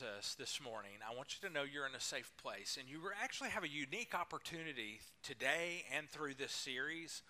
[0.00, 2.78] Jesus this morning, I want you to know you're in a safe place.
[2.80, 7.22] And you actually have a unique opportunity today and through this series.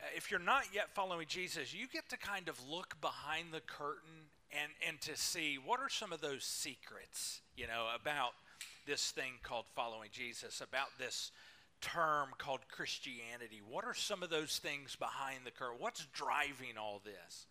[0.00, 3.60] Uh, if you're not yet following Jesus, you get to kind of look behind the
[3.60, 8.32] curtain and, and to see what are some of those secrets, you know, about
[8.86, 11.30] this thing called following Jesus, about this
[11.80, 13.60] term called Christianity.
[13.68, 15.76] What are some of those things behind the curtain?
[15.78, 17.46] What's driving all this?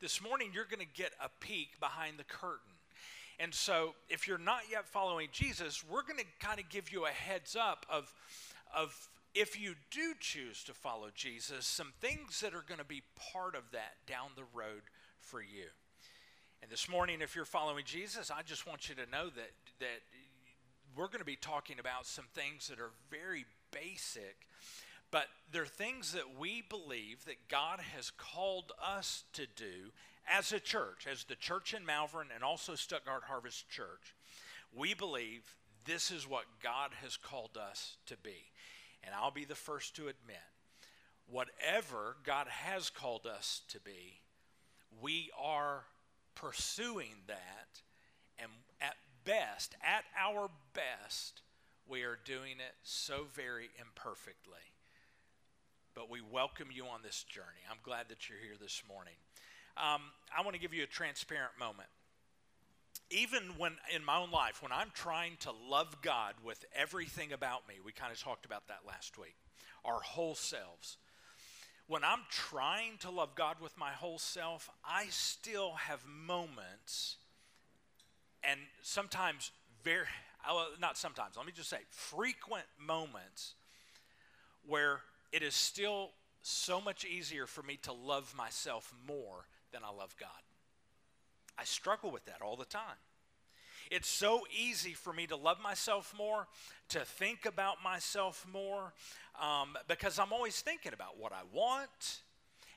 [0.00, 2.75] This morning, you're going to get a peek behind the curtain.
[3.38, 7.04] And so, if you're not yet following Jesus, we're going to kind of give you
[7.04, 8.12] a heads up of,
[8.74, 13.02] of if you do choose to follow Jesus, some things that are going to be
[13.32, 14.82] part of that down the road
[15.18, 15.66] for you.
[16.62, 20.00] And this morning, if you're following Jesus, I just want you to know that, that
[20.96, 24.46] we're going to be talking about some things that are very basic
[25.10, 29.92] but they're things that we believe that God has called us to do
[30.28, 34.14] as a church, as the church in Malvern and also Stuttgart Harvest Church.
[34.74, 35.42] We believe
[35.84, 38.50] this is what God has called us to be.
[39.04, 40.36] And I'll be the first to admit,
[41.30, 44.20] whatever God has called us to be,
[45.00, 45.84] we are
[46.34, 47.82] pursuing that.
[48.38, 51.42] And at best, at our best,
[51.88, 54.72] we are doing it so very imperfectly
[55.96, 57.64] but we welcome you on this journey.
[57.70, 59.14] I'm glad that you're here this morning.
[59.76, 60.00] Um,
[60.36, 61.88] I want to give you a transparent moment.
[63.10, 67.68] Even when in my own life, when I'm trying to love God with everything about
[67.68, 69.36] me, we kind of talked about that last week,
[69.84, 70.96] our whole selves.
[71.88, 77.16] When I'm trying to love God with my whole self, I still have moments,
[78.42, 79.52] and sometimes
[79.84, 80.06] very,
[80.80, 83.54] not sometimes, let me just say, frequent moments
[84.66, 85.00] where
[85.32, 86.10] it is still
[86.42, 89.44] so much easier for me to love myself more
[89.76, 90.30] than I love God.
[91.58, 92.96] I struggle with that all the time.
[93.90, 96.48] It's so easy for me to love myself more,
[96.88, 98.94] to think about myself more,
[99.40, 102.22] um, because I'm always thinking about what I want,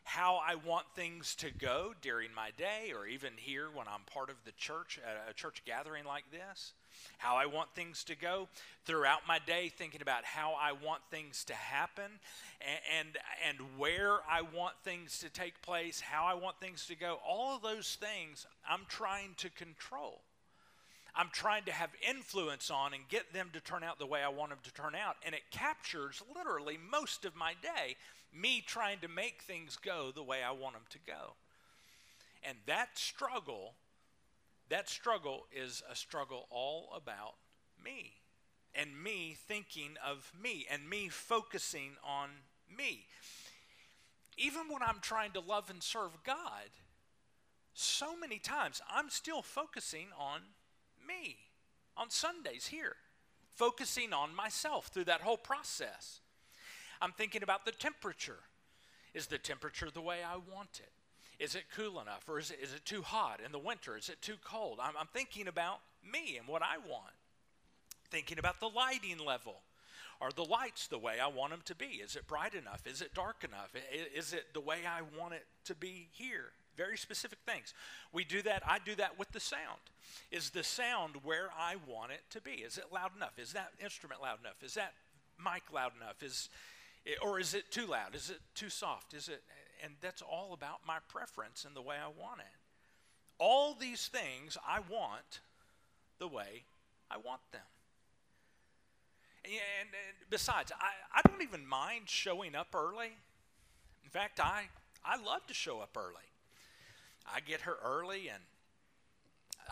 [0.09, 4.31] how I want things to go during my day, or even here when I'm part
[4.31, 4.99] of the church,
[5.29, 6.73] a church gathering like this
[7.17, 8.47] how I want things to go
[8.85, 12.11] throughout my day, thinking about how I want things to happen
[12.61, 13.17] and, and,
[13.47, 17.19] and where I want things to take place, how I want things to go.
[17.25, 20.21] All of those things I'm trying to control.
[21.15, 24.29] I'm trying to have influence on and get them to turn out the way I
[24.29, 25.17] want them to turn out.
[25.25, 27.95] And it captures literally most of my day,
[28.33, 31.33] me trying to make things go the way I want them to go.
[32.43, 33.73] And that struggle
[34.69, 37.35] that struggle is a struggle all about
[37.83, 38.13] me
[38.75, 42.29] and me thinking of me and me focusing on
[42.75, 43.05] me.
[44.37, 46.69] Even when I'm trying to love and serve God,
[47.73, 50.41] so many times I'm still focusing on
[51.05, 51.37] me
[51.97, 52.95] on Sundays here,
[53.55, 56.21] focusing on myself through that whole process.
[57.01, 58.39] I'm thinking about the temperature.
[59.13, 60.91] Is the temperature the way I want it?
[61.43, 62.27] Is it cool enough?
[62.27, 63.97] Or is it, is it too hot in the winter?
[63.97, 64.79] Is it too cold?
[64.81, 67.13] I'm, I'm thinking about me and what I want.
[68.11, 69.61] Thinking about the lighting level.
[70.21, 71.85] Are the lights the way I want them to be?
[71.85, 72.85] Is it bright enough?
[72.85, 73.73] Is it dark enough?
[74.13, 76.51] Is it the way I want it to be here?
[76.75, 77.73] Very specific things.
[78.11, 79.79] We do that, I do that with the sound.
[80.31, 82.51] Is the sound where I want it to be?
[82.51, 83.39] Is it loud enough?
[83.39, 84.61] Is that instrument loud enough?
[84.61, 84.93] Is that
[85.41, 86.21] mic loud enough?
[86.21, 86.49] Is
[87.21, 88.15] or is it too loud?
[88.15, 89.13] Is it too soft?
[89.13, 89.41] Is it
[89.83, 92.57] and that's all about my preference and the way I want it.
[93.37, 95.39] All these things I want
[96.19, 96.65] the way
[97.09, 97.61] I want them.
[99.45, 103.11] And, and besides, I, I don't even mind showing up early.
[104.03, 104.63] In fact, I,
[105.05, 106.27] I love to show up early.
[107.33, 108.43] I get here early and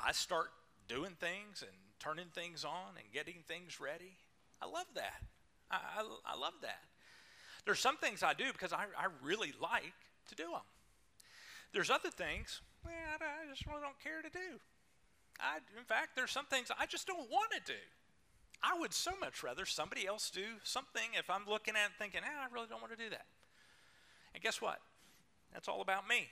[0.04, 0.48] I start
[0.88, 4.18] doing things and turning things on and getting things ready.
[4.62, 5.22] I love that.
[5.70, 6.80] I, I, I love that.
[7.68, 9.92] There's some things I do because I, I really like
[10.30, 10.64] to do them.
[11.74, 14.56] There's other things, well, I, just really don't care to do.
[15.42, 17.78] I, in fact, there's some things I just don't want to do.
[18.64, 22.22] I would so much rather somebody else do something if I'm looking at it thinking,
[22.24, 23.26] ah, I really don't want to do that.
[24.34, 24.80] And guess what?
[25.54, 26.30] That's all about me.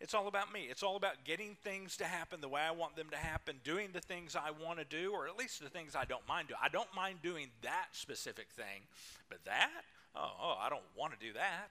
[0.00, 0.66] It's all about me.
[0.70, 3.90] It's all about getting things to happen the way I want them to happen, doing
[3.92, 6.60] the things I want to do, or at least the things I don't mind doing.
[6.62, 8.82] I don't mind doing that specific thing,
[9.28, 9.84] but that,
[10.16, 11.68] oh, oh I don't want to do that.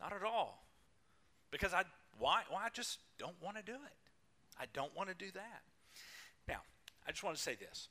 [0.00, 0.62] Not at all.
[1.50, 1.82] Because I
[2.18, 4.00] why why I just don't want to do it.
[4.58, 5.62] I don't want to do that.
[6.46, 6.60] Now,
[7.06, 7.88] I just want to say this.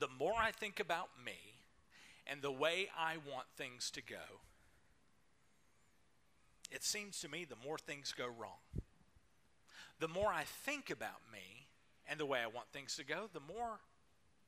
[0.00, 1.38] The more I think about me
[2.26, 4.40] and the way I want things to go,
[6.70, 8.60] it seems to me the more things go wrong.
[10.00, 11.66] The more I think about me
[12.08, 13.80] and the way I want things to go, the more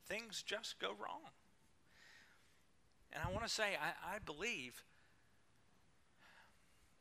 [0.07, 1.21] things just go wrong.
[3.13, 4.83] And I want to say, I, I believe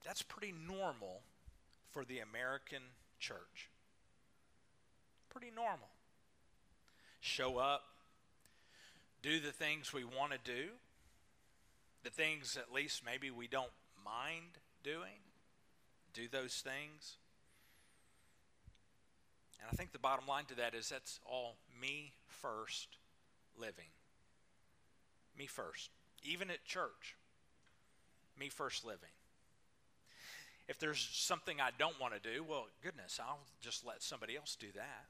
[0.04, 1.20] that's pretty normal
[1.90, 2.82] for the American
[3.18, 3.70] church.
[5.28, 5.88] Pretty normal.
[7.20, 7.82] Show up,
[9.22, 10.70] do the things we want to do,
[12.02, 13.70] the things at least maybe we don't
[14.02, 15.20] mind doing,
[16.12, 17.16] do those things.
[19.60, 22.96] And I think the bottom line to that is that's all me first
[23.58, 23.92] living.
[25.38, 25.90] Me first.
[26.22, 27.16] Even at church,
[28.38, 29.10] me first living.
[30.68, 34.56] If there's something I don't want to do, well, goodness, I'll just let somebody else
[34.58, 35.06] do that.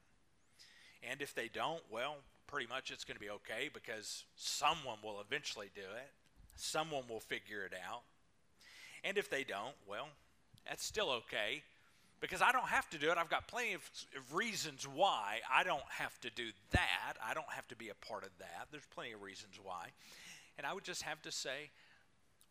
[1.08, 2.16] And if they don't, well,
[2.46, 6.10] pretty much it's going to be okay because someone will eventually do it.
[6.56, 8.02] Someone will figure it out.
[9.04, 10.08] And if they don't, well,
[10.68, 11.62] that's still okay
[12.20, 13.18] because I don't have to do it.
[13.18, 13.82] I've got plenty of,
[14.16, 17.14] of, reasons why I don't have to do that.
[17.24, 18.68] I don't have to be a part of that.
[18.70, 19.88] There's plenty of reasons why.
[20.58, 21.70] And I would just have to say,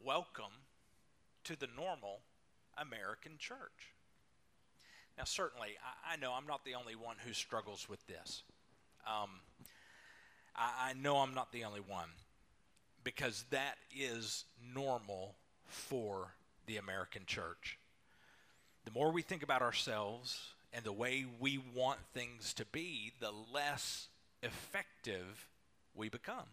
[0.03, 0.53] welcome
[1.43, 2.21] to the normal
[2.77, 3.93] American church.
[5.17, 8.43] Now, certainly, I, I know I'm not the only one who struggles with this.
[9.05, 9.29] Um,
[10.55, 12.09] I, I know I'm not the only one
[13.03, 15.35] because that is normal
[15.65, 16.33] for
[16.69, 17.79] the American church.
[18.85, 20.39] The more we think about ourselves
[20.71, 24.07] and the way we want things to be, the less
[24.43, 25.47] effective
[25.95, 26.45] we become.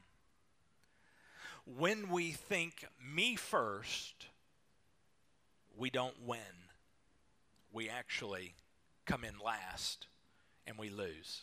[1.78, 4.28] When we think me first,
[5.76, 6.40] we don't win.
[7.70, 8.54] We actually
[9.04, 10.06] come in last
[10.66, 11.42] and we lose.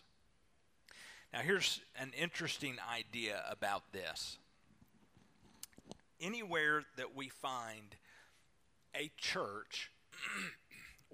[1.31, 4.39] Now, here's an interesting idea about this.
[6.19, 7.95] Anywhere that we find
[8.95, 9.91] a church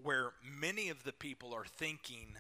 [0.04, 2.36] where many of the people are thinking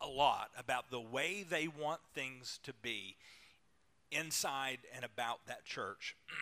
[0.00, 3.16] a lot about the way they want things to be
[4.10, 6.16] inside and about that church,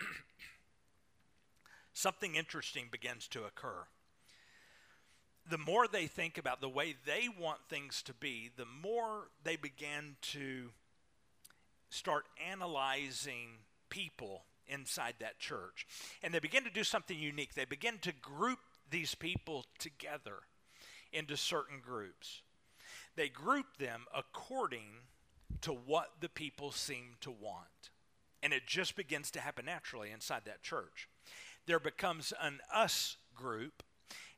[1.93, 3.87] something interesting begins to occur.
[5.51, 9.57] The more they think about the way they want things to be, the more they
[9.57, 10.71] begin to
[11.91, 13.49] start analyzing
[13.89, 15.87] people inside that church.
[16.23, 17.55] And they begin to do something unique.
[17.55, 18.59] They begin to group
[18.91, 20.41] these people together
[21.13, 22.43] into certain groups.
[23.17, 25.03] They group them according
[25.63, 27.91] to what the people seem to want.
[28.43, 31.09] And it just begins to happen naturally inside that church
[31.69, 33.85] there becomes an us group.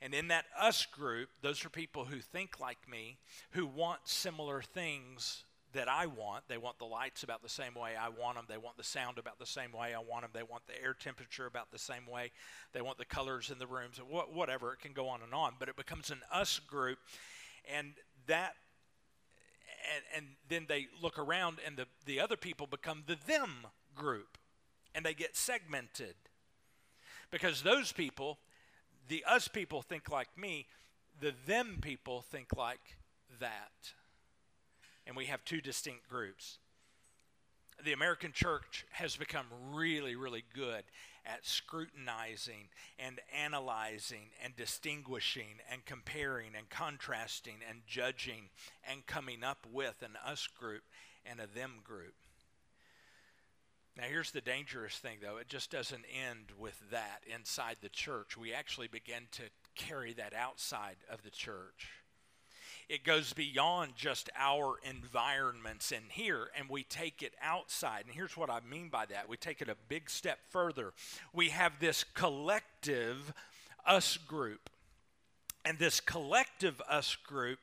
[0.02, 3.18] And in that us group, those are people who think like me,
[3.52, 6.44] who want similar things that I want.
[6.48, 8.46] They want the lights about the same way I want them.
[8.48, 10.30] They want the sound about the same way I want them.
[10.32, 12.32] They want the air temperature about the same way.
[12.72, 14.00] They want the colors in the rooms,
[14.32, 14.72] whatever.
[14.72, 15.54] It can go on and on.
[15.58, 16.98] But it becomes an us group.
[17.72, 17.92] And
[18.26, 18.54] that,
[19.94, 24.38] and, and then they look around and the, the other people become the them group.
[24.94, 26.14] And they get segmented.
[27.30, 28.38] Because those people,
[29.08, 30.66] the us people think like me,
[31.20, 32.96] the them people think like
[33.38, 33.92] that.
[35.10, 36.58] And we have two distinct groups.
[37.84, 40.84] The American church has become really, really good
[41.26, 48.50] at scrutinizing and analyzing and distinguishing and comparing and contrasting and judging
[48.88, 50.84] and coming up with an us group
[51.26, 52.14] and a them group.
[53.96, 55.38] Now, here's the dangerous thing, though.
[55.38, 58.36] It just doesn't end with that inside the church.
[58.36, 59.42] We actually begin to
[59.74, 61.99] carry that outside of the church.
[62.90, 68.02] It goes beyond just our environments in here, and we take it outside.
[68.04, 70.92] And here's what I mean by that we take it a big step further.
[71.32, 73.32] We have this collective
[73.86, 74.70] us group.
[75.64, 77.60] And this collective us group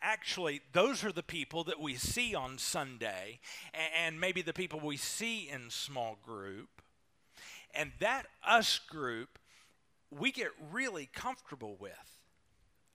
[0.00, 3.40] actually, those are the people that we see on Sunday,
[3.98, 6.68] and maybe the people we see in small group.
[7.74, 9.38] And that us group,
[10.12, 12.19] we get really comfortable with.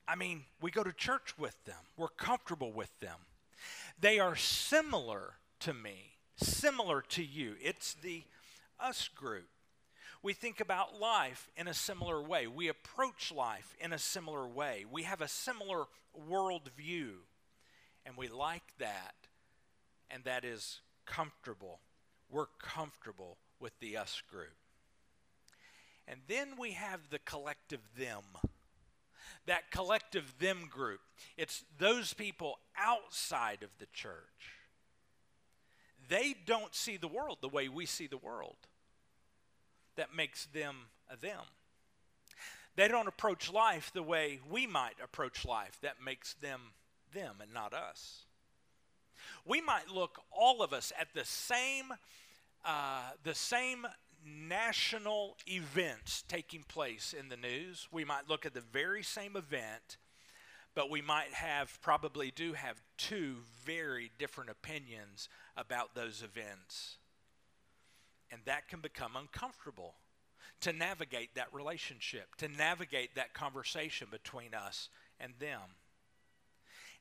[0.07, 3.17] I mean, we go to church with them, we're comfortable with them.
[3.99, 7.55] They are similar to me, similar to you.
[7.61, 8.23] It's the
[8.79, 9.47] us group.
[10.21, 12.47] We think about life in a similar way.
[12.47, 14.83] We approach life in a similar way.
[14.89, 15.85] We have a similar
[16.29, 17.11] worldview.
[18.05, 19.13] And we like that.
[20.09, 21.79] And that is comfortable.
[22.29, 24.55] We're comfortable with the us group.
[26.07, 28.23] And then we have the collective them.
[29.45, 31.01] That collective them group.
[31.37, 34.51] It's those people outside of the church.
[36.07, 38.57] They don't see the world the way we see the world
[39.95, 40.75] that makes them
[41.09, 41.41] a them.
[42.75, 46.61] They don't approach life the way we might approach life that makes them
[47.13, 48.25] them and not us.
[49.45, 51.93] We might look, all of us, at the same,
[52.65, 53.87] uh, the same
[54.25, 57.87] national events taking place in the news.
[57.91, 59.97] We might look at the very same event,
[60.73, 66.97] but we might have, probably do have, two very different opinions about those events.
[68.31, 69.95] And that can become uncomfortable
[70.61, 74.89] to navigate that relationship, to navigate that conversation between us
[75.19, 75.61] and them.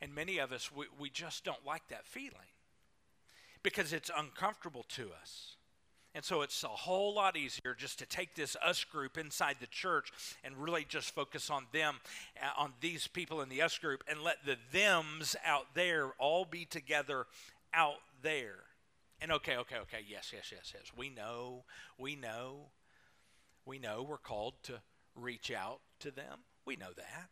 [0.01, 2.53] And many of us, we, we just don't like that feeling
[3.63, 5.57] because it's uncomfortable to us.
[6.15, 9.67] And so it's a whole lot easier just to take this us group inside the
[9.67, 10.13] church
[10.45, 11.97] and really just focus on them,
[12.41, 16.45] uh, on these people in the us group, and let the thems out there all
[16.45, 17.27] be together
[17.73, 18.61] out there.
[19.21, 20.93] And okay, okay, okay, yes, yes, yes, yes.
[20.97, 21.65] We know,
[21.99, 22.67] we know,
[23.67, 24.81] we know we're called to
[25.17, 26.41] reach out to them.
[26.65, 27.29] We know that.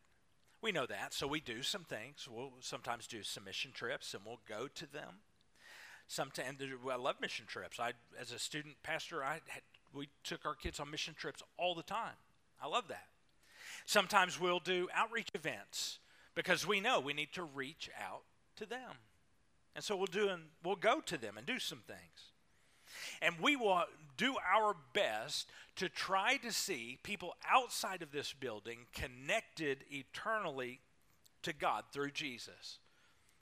[0.60, 2.28] We know that, so we do some things.
[2.30, 5.20] We'll sometimes do some mission trips, and we'll go to them.
[6.12, 6.58] Sometimes
[6.90, 7.80] I love mission trips.
[7.80, 9.62] I, as a student pastor, I had,
[9.94, 12.16] we took our kids on mission trips all the time.
[12.62, 13.06] I love that.
[13.86, 16.00] Sometimes we'll do outreach events
[16.34, 18.24] because we know we need to reach out
[18.56, 18.98] to them,
[19.74, 22.32] and so we'll do and we'll go to them and do some things.
[23.22, 23.84] And we will
[24.18, 30.80] do our best to try to see people outside of this building connected eternally
[31.40, 32.80] to God through Jesus.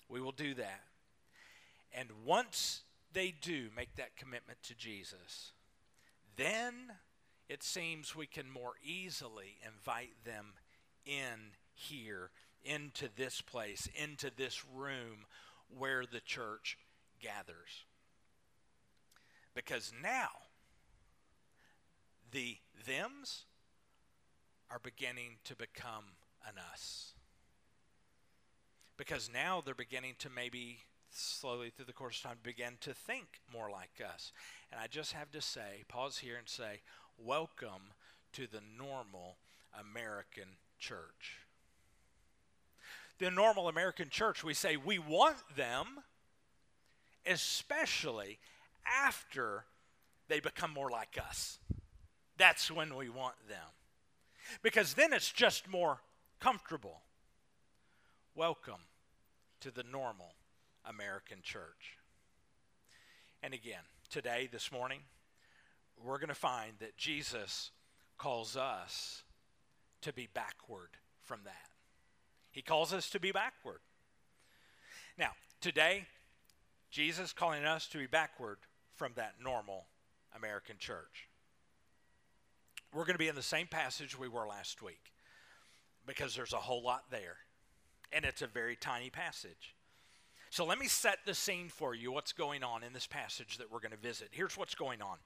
[0.09, 0.83] We will do that.
[1.93, 2.83] And once
[3.13, 5.53] they do make that commitment to Jesus,
[6.37, 6.75] then
[7.49, 10.53] it seems we can more easily invite them
[11.05, 12.31] in here,
[12.65, 15.27] into this place, into this room
[15.77, 16.79] where the church
[17.21, 17.85] gathers.
[19.55, 20.29] Because now,
[22.31, 23.45] the thems
[24.71, 26.05] are beginning to become
[26.47, 27.15] an us.
[28.97, 30.79] Because now they're beginning to maybe
[31.11, 34.33] slowly through the course of time begin to think more like us.
[34.71, 36.81] And I just have to say, pause here and say,
[37.19, 37.93] welcome
[38.33, 39.37] to the normal
[39.79, 41.39] American church.
[43.19, 45.87] The normal American church, we say we want them,
[47.27, 48.39] especially
[49.05, 49.65] after
[50.29, 51.59] they become more like us.
[52.39, 53.59] That's when we want them.
[54.63, 56.01] Because then it's just more
[56.41, 57.03] comfortable.
[58.35, 58.87] Welcome
[59.61, 60.33] to the normal
[60.85, 61.97] American church.
[63.43, 65.01] And again, today, this morning,
[66.03, 67.71] we're going to find that Jesus
[68.19, 69.23] calls us
[70.03, 70.91] to be backward
[71.25, 71.71] from that.
[72.51, 73.81] He calls us to be backward.
[75.19, 76.07] Now, today,
[76.91, 78.59] Jesus calling us to be backward
[78.97, 79.87] from that normal
[80.37, 81.29] American church.
[82.93, 85.13] We're going to be in the same passage we were last week
[86.07, 87.37] because there's a whole lot there,
[88.13, 89.77] and it's a very tiny passage.
[90.53, 93.71] So let me set the scene for you what's going on in this passage that
[93.71, 94.31] we're going to visit.
[94.33, 95.17] Here's what's going on.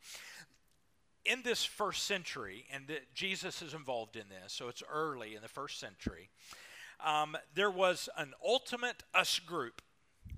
[1.24, 5.40] In this first century, and the, Jesus is involved in this, so it's early in
[5.40, 6.28] the first century,
[7.02, 9.80] um, there was an ultimate us group.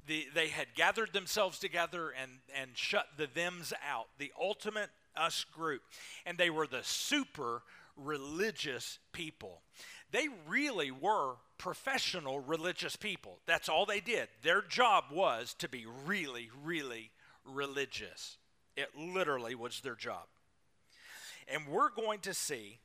[0.07, 5.43] The, they had gathered themselves together and, and shut the thems out, the ultimate us
[5.43, 5.83] group.
[6.25, 7.63] And they were the super
[7.97, 9.63] religious people.
[10.13, 13.39] They really were professional religious people.
[13.47, 14.29] That's all they did.
[14.43, 17.11] Their job was to be really, really
[17.45, 18.37] religious.
[18.77, 20.27] It literally was their job.
[21.49, 22.81] And we're going to see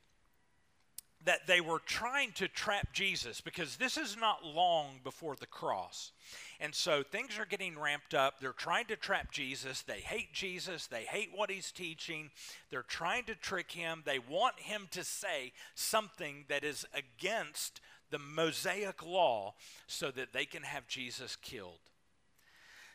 [1.24, 6.10] that they were trying to trap Jesus because this is not long before the cross.
[6.58, 8.40] And so things are getting ramped up.
[8.40, 9.82] They're trying to trap Jesus.
[9.82, 10.86] They hate Jesus.
[10.86, 12.30] They hate what he's teaching.
[12.70, 14.02] They're trying to trick him.
[14.04, 17.80] They want him to say something that is against
[18.12, 19.54] the Mosaic law
[19.88, 21.80] so that they can have Jesus killed.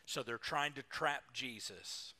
[0.05, 2.13] So they're trying to trap Jesus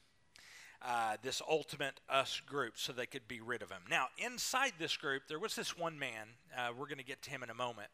[0.86, 3.82] uh, this ultimate us group so they could be rid of him.
[3.90, 6.28] Now, inside this group, there was this one man.
[6.56, 7.90] Uh, we're going to get to him in a moment.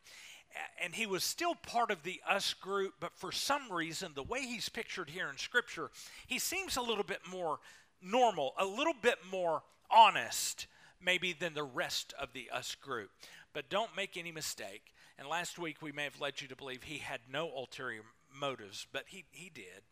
[0.83, 4.41] And he was still part of the us group, but for some reason, the way
[4.41, 5.89] he's pictured here in Scripture,
[6.27, 7.59] he seems a little bit more
[8.01, 10.67] normal, a little bit more honest,
[11.01, 13.09] maybe, than the rest of the us group.
[13.53, 14.93] But don't make any mistake.
[15.17, 18.01] And last week, we may have led you to believe he had no ulterior
[18.37, 19.83] motives, but he, he did.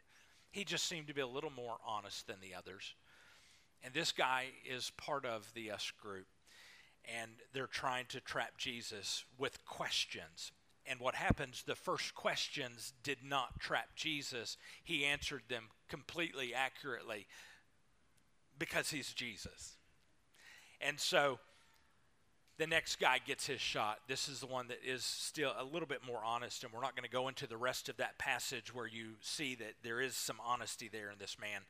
[0.52, 2.96] He just seemed to be a little more honest than the others.
[3.84, 6.28] And this guy is part of the us group.
[7.20, 10.52] And they're trying to trap Jesus with questions.
[10.86, 14.58] And what happens, the first questions did not trap Jesus.
[14.84, 17.28] He answered them completely accurately
[18.58, 19.78] because he's Jesus.
[20.80, 21.40] And so
[22.58, 24.00] the next guy gets his shot.
[24.08, 26.96] This is the one that is still a little bit more honest, and we're not
[26.96, 30.16] going to go into the rest of that passage where you see that there is
[30.16, 31.62] some honesty there in this man.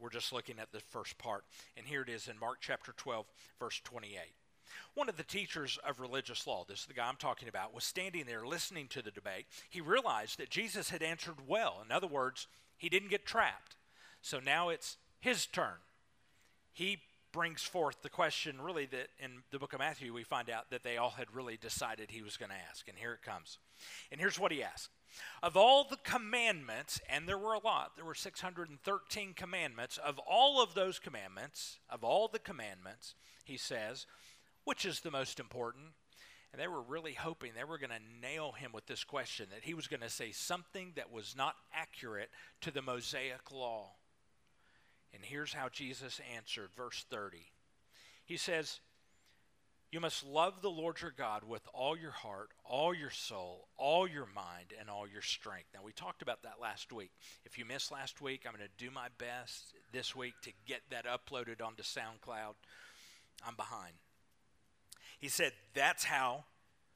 [0.00, 1.44] We're just looking at the first part.
[1.76, 3.26] And here it is in Mark chapter 12,
[3.60, 4.18] verse 28.
[4.94, 7.84] One of the teachers of religious law, this is the guy I'm talking about, was
[7.84, 9.46] standing there listening to the debate.
[9.70, 11.82] He realized that Jesus had answered well.
[11.84, 13.76] In other words, he didn't get trapped.
[14.20, 15.78] So now it's his turn.
[16.72, 16.98] He
[17.34, 20.84] brings forth the question, really, that in the book of Matthew we find out that
[20.84, 22.86] they all had really decided he was going to ask.
[22.86, 23.58] And here it comes.
[24.12, 24.90] And here's what he asked
[25.42, 30.62] Of all the commandments, and there were a lot, there were 613 commandments, of all
[30.62, 34.06] of those commandments, of all the commandments, he says,
[34.62, 35.86] which is the most important?
[36.52, 39.64] And they were really hoping they were going to nail him with this question that
[39.64, 43.90] he was going to say something that was not accurate to the Mosaic law.
[45.14, 47.38] And here's how Jesus answered, verse 30.
[48.24, 48.80] He says,
[49.92, 54.08] You must love the Lord your God with all your heart, all your soul, all
[54.08, 55.68] your mind, and all your strength.
[55.72, 57.10] Now, we talked about that last week.
[57.44, 60.80] If you missed last week, I'm going to do my best this week to get
[60.90, 62.54] that uploaded onto SoundCloud.
[63.46, 63.94] I'm behind.
[65.20, 66.44] He said, That's how.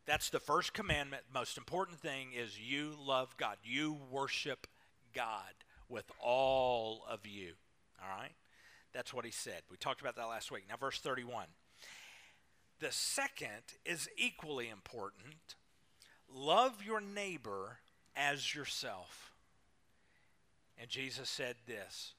[0.06, 1.24] That's the first commandment.
[1.32, 3.58] Most important thing is you love God.
[3.62, 4.66] You worship
[5.14, 5.52] God
[5.90, 7.52] with all of you.
[8.02, 8.32] All right?
[8.92, 9.62] That's what he said.
[9.70, 10.64] We talked about that last week.
[10.68, 11.46] Now, verse 31.
[12.80, 15.56] The second is equally important
[16.32, 17.78] love your neighbor
[18.16, 19.32] as yourself.
[20.80, 22.14] And Jesus said this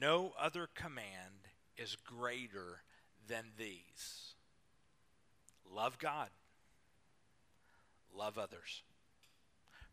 [0.00, 2.82] No other command is greater
[3.28, 4.34] than these
[5.70, 6.28] love God,
[8.14, 8.82] love others.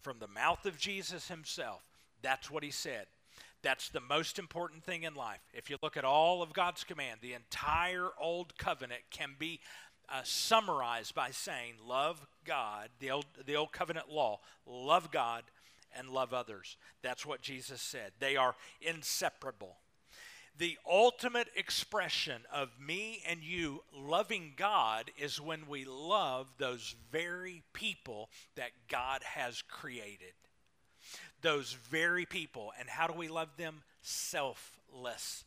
[0.02, 1.82] From the mouth of Jesus himself,
[2.22, 3.08] that's what he said.
[3.62, 5.42] That's the most important thing in life.
[5.54, 9.60] If you look at all of God's command, the entire Old Covenant can be
[10.08, 15.44] uh, summarized by saying, Love God, the old, the old Covenant law, love God
[15.98, 16.78] and love others.
[17.02, 18.12] That's what Jesus said.
[18.20, 19.78] They are inseparable.
[20.58, 27.64] The ultimate expression of me and you loving God is when we love those very
[27.72, 30.34] people that God has created
[31.42, 32.72] those very people.
[32.80, 33.82] And how do we love them?
[34.02, 35.46] Selflessly.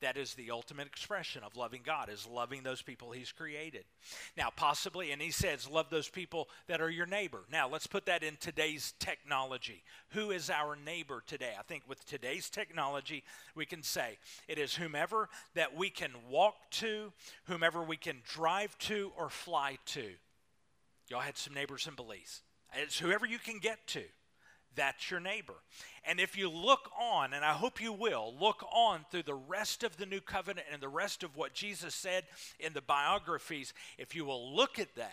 [0.00, 3.84] That is the ultimate expression of loving God, is loving those people He's created.
[4.36, 7.40] Now, possibly, and He says, love those people that are your neighbor.
[7.50, 9.82] Now, let's put that in today's technology.
[10.10, 11.52] Who is our neighbor today?
[11.58, 13.24] I think with today's technology,
[13.56, 17.12] we can say it is whomever that we can walk to,
[17.46, 20.10] whomever we can drive to or fly to.
[21.10, 22.42] Y'all had some neighbors in Belize.
[22.74, 24.02] It's whoever you can get to
[24.74, 25.54] that's your neighbor.
[26.04, 29.82] And if you look on, and I hope you will, look on through the rest
[29.82, 32.24] of the new covenant and the rest of what Jesus said
[32.60, 35.12] in the biographies, if you will look at that,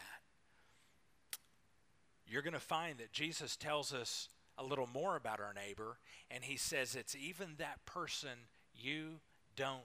[2.28, 5.98] you're going to find that Jesus tells us a little more about our neighbor,
[6.32, 8.30] and he says it's even that person
[8.74, 9.20] you
[9.56, 9.82] don't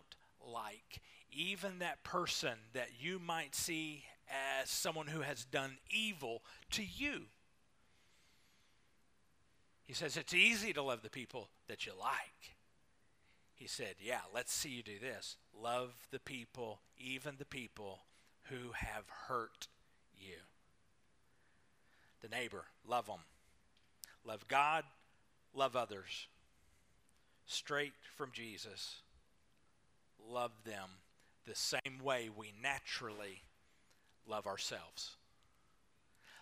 [0.46, 1.00] like,
[1.32, 4.04] even that person that you might see
[4.60, 7.22] as someone who has done evil to you.
[9.90, 12.54] He says, It's easy to love the people that you like.
[13.56, 15.36] He said, Yeah, let's see you do this.
[15.52, 17.98] Love the people, even the people
[18.50, 19.66] who have hurt
[20.16, 20.36] you.
[22.20, 23.18] The neighbor, love them.
[24.24, 24.84] Love God,
[25.56, 26.28] love others.
[27.46, 29.02] Straight from Jesus.
[30.24, 30.88] Love them
[31.48, 33.42] the same way we naturally
[34.24, 35.16] love ourselves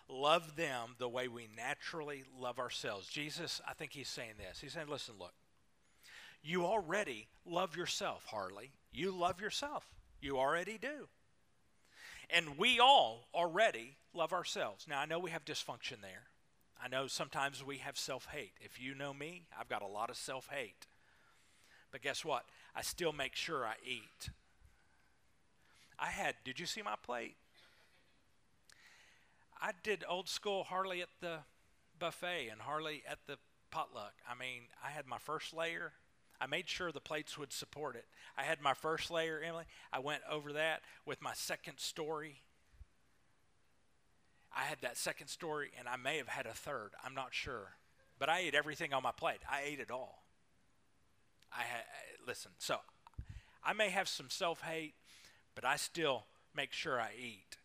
[0.09, 3.07] love them the way we naturally love ourselves.
[3.07, 4.59] Jesus, I think he's saying this.
[4.59, 5.33] He's saying, listen, look,
[6.41, 8.71] you already love yourself, Harley.
[8.91, 9.85] You love yourself.
[10.21, 11.07] You already do.
[12.29, 14.85] And we all already love ourselves.
[14.87, 16.23] Now, I know we have dysfunction there.
[16.81, 18.53] I know sometimes we have self hate.
[18.61, 20.87] If you know me, I've got a lot of self hate.
[21.91, 22.45] But guess what?
[22.75, 24.29] I still make sure I eat.
[25.97, 27.35] I had, did you see my plate?
[29.61, 31.39] I did old school Harley at the
[31.97, 33.37] buffet and Harley at the
[33.71, 34.13] potluck.
[34.29, 35.93] I mean, I had my first layer.
[36.39, 38.05] I made sure the plates would support it.
[38.37, 39.65] I had my first layer, Emily.
[39.91, 42.41] I went over that with my second story.
[44.55, 46.91] I had that second story, and I may have had a third.
[47.03, 47.73] I'm not sure.
[48.17, 49.41] But I ate everything on my plate.
[49.49, 50.23] I ate it all.
[51.51, 51.83] I had,
[52.25, 52.77] listen, so
[53.63, 54.93] I may have some self hate,
[55.55, 57.58] but I still make sure I eat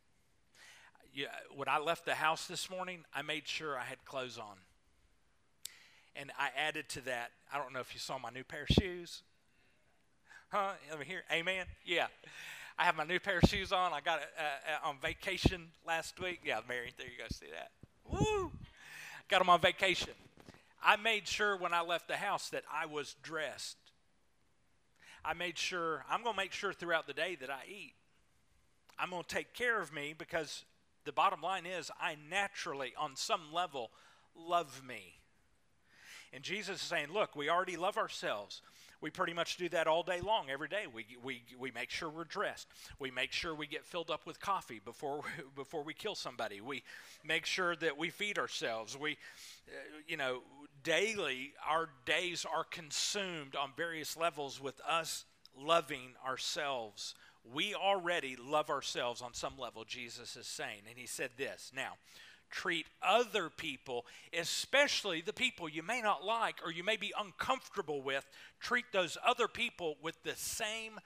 [1.14, 4.56] you, when I left the house this morning, I made sure I had clothes on.
[6.16, 8.68] And I added to that, I don't know if you saw my new pair of
[8.68, 9.22] shoes.
[10.50, 10.72] Huh?
[10.92, 11.22] Over here.
[11.32, 11.66] Amen.
[11.84, 12.06] Yeah.
[12.78, 13.92] I have my new pair of shoes on.
[13.92, 16.40] I got it uh, uh, on vacation last week.
[16.44, 17.24] Yeah, Mary, there you go.
[17.30, 17.70] See that?
[18.10, 18.50] Woo!
[19.28, 20.12] Got them on vacation.
[20.82, 23.76] I made sure when I left the house that I was dressed.
[25.24, 27.94] I made sure, I'm going to make sure throughout the day that I eat.
[28.98, 30.64] I'm going to take care of me because
[31.04, 33.90] the bottom line is I naturally, on some level,
[34.36, 35.20] love me.
[36.32, 38.60] And Jesus is saying, look, we already love ourselves.
[39.00, 40.86] We pretty much do that all day long, every day.
[40.92, 42.66] We, we, we make sure we're dressed.
[42.98, 45.20] We make sure we get filled up with coffee before,
[45.54, 46.60] before we kill somebody.
[46.60, 46.82] We
[47.24, 48.98] make sure that we feed ourselves.
[48.98, 49.12] We,
[49.68, 50.40] uh, you know,
[50.82, 57.14] daily, our days are consumed on various levels with us loving ourselves.
[57.52, 60.82] We already love ourselves on some level, Jesus is saying.
[60.88, 61.92] And he said this Now,
[62.50, 68.00] treat other people, especially the people you may not like or you may be uncomfortable
[68.00, 68.26] with,
[68.60, 70.98] treat those other people with the same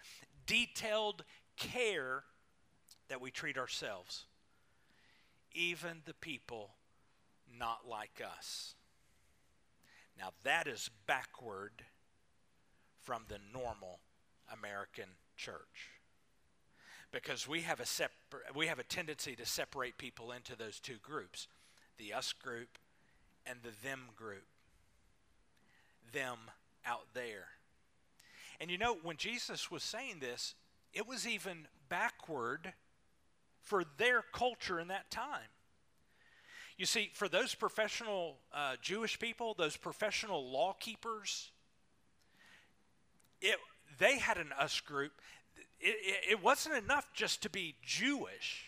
[0.46, 1.24] detailed
[1.56, 2.22] care
[3.08, 4.26] that we treat ourselves,
[5.52, 6.70] even the people
[7.58, 8.74] not like us.
[10.18, 11.84] Now, that is backward
[13.00, 14.00] from the normal
[14.52, 15.97] American church
[17.12, 20.96] because we have a separ- we have a tendency to separate people into those two
[21.02, 21.48] groups
[21.96, 22.78] the us group
[23.46, 24.44] and the them group
[26.12, 26.38] them
[26.86, 27.48] out there.
[28.60, 30.54] And you know when jesus was saying this
[30.92, 32.72] it was even backward
[33.62, 35.50] for their culture in that time.
[36.76, 41.50] You see for those professional uh, jewish people those professional law keepers
[43.40, 43.56] it,
[43.98, 45.12] they had an us group
[45.80, 48.64] it, it wasn't enough just to be Jewish.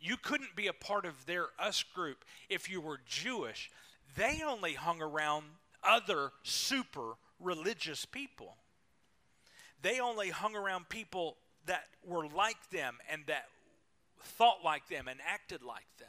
[0.00, 3.70] You couldn't be a part of their us group if you were Jewish.
[4.16, 5.44] They only hung around
[5.84, 8.56] other super religious people.
[9.82, 11.36] They only hung around people
[11.66, 13.44] that were like them and that
[14.22, 16.08] thought like them and acted like them.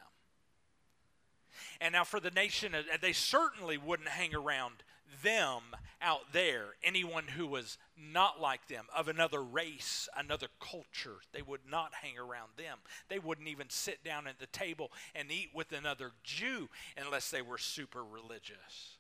[1.80, 4.84] And now for the nation, uh, they certainly wouldn't hang around
[5.24, 5.62] them
[6.02, 11.18] out there, anyone who was not like them, of another race, another culture.
[11.34, 12.80] They would not hang around them.
[13.10, 17.42] They wouldn't even sit down at the table and eat with another Jew unless they
[17.42, 18.98] were super religious.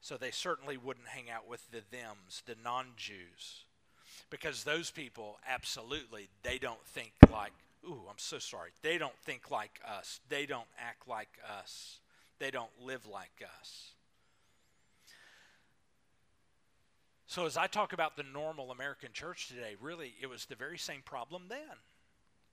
[0.00, 3.64] So they certainly wouldn't hang out with the thems, the non Jews.
[4.30, 7.52] Because those people, absolutely, they don't think like,
[7.86, 8.70] ooh, I'm so sorry.
[8.82, 10.20] They don't think like us.
[10.28, 11.98] They don't act like us.
[12.38, 13.92] They don't live like us.
[17.30, 20.76] So, as I talk about the normal American church today, really, it was the very
[20.76, 21.78] same problem then.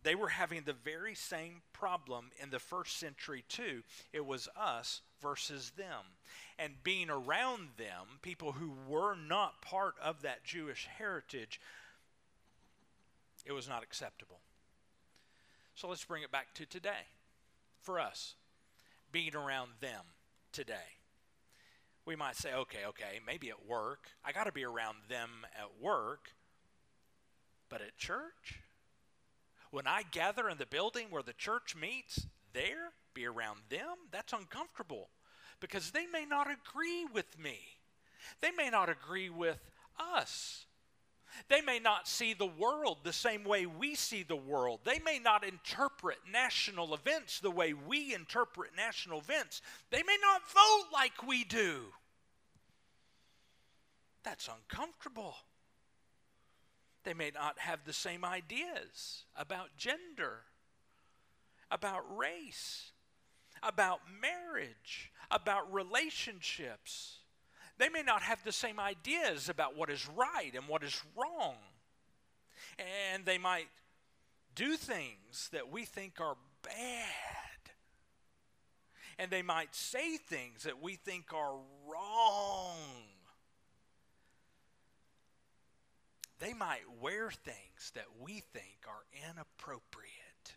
[0.03, 3.81] They were having the very same problem in the first century, too.
[4.13, 6.03] It was us versus them.
[6.59, 11.59] And being around them, people who were not part of that Jewish heritage,
[13.47, 14.41] it was not acceptable.
[15.73, 17.07] So let's bring it back to today
[17.81, 18.35] for us,
[19.11, 20.03] being around them
[20.51, 20.96] today
[22.07, 24.07] we might say, okay, okay, maybe at work.
[24.23, 26.29] I got to be around them at work.
[27.69, 28.61] But at church?
[29.71, 33.95] When I gather in the building where the church meets, there, be around them?
[34.09, 35.09] That's uncomfortable
[35.59, 37.59] because they may not agree with me.
[38.41, 39.59] They may not agree with
[39.99, 40.65] us.
[41.49, 44.79] They may not see the world the same way we see the world.
[44.85, 49.61] They may not interpret national events the way we interpret national events.
[49.91, 51.81] They may not vote like we do.
[54.27, 55.35] That's uncomfortable.
[57.05, 60.39] They may not have the same ideas about gender,
[61.71, 62.91] about race,
[63.63, 67.19] about marriage, about relationships.
[67.77, 71.55] They may not have the same ideas about what is right and what is wrong.
[73.13, 73.69] And they might
[74.55, 77.71] do things that we think are bad.
[79.17, 81.55] And they might say things that we think are
[81.89, 83.06] wrong.
[86.39, 90.55] They might wear things that we think are inappropriate.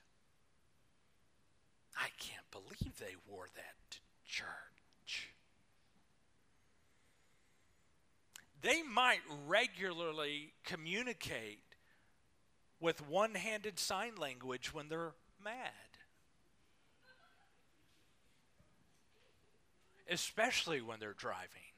[1.96, 5.30] I can't believe they wore that to church.
[8.62, 11.62] They might regularly communicate
[12.78, 15.54] with one handed sign language when they're mad.
[20.10, 21.69] Especially when they're driving.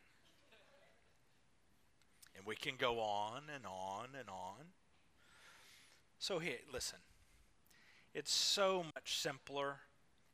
[2.43, 4.73] And we can go on and on and on.
[6.19, 6.99] So, here, listen.
[8.15, 9.77] It's so much simpler.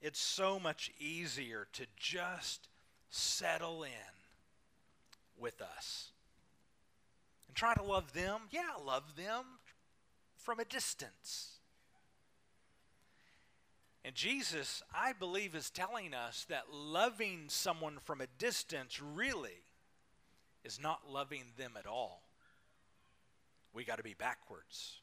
[0.01, 2.69] It's so much easier to just
[3.11, 3.91] settle in
[5.39, 6.13] with us
[7.47, 8.41] and try to love them.
[8.51, 9.45] Yeah, love them.
[10.39, 11.59] from a distance.
[14.03, 19.68] And Jesus, I believe, is telling us that loving someone from a distance really
[20.65, 22.23] is not loving them at all.
[23.73, 25.01] We got to be backwards.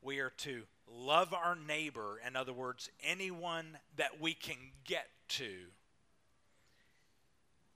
[0.00, 5.50] We are to love our neighbor, in other words, anyone that we can get to.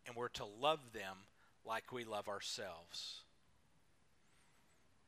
[0.06, 1.16] And we're to love them
[1.64, 3.22] like we love ourselves.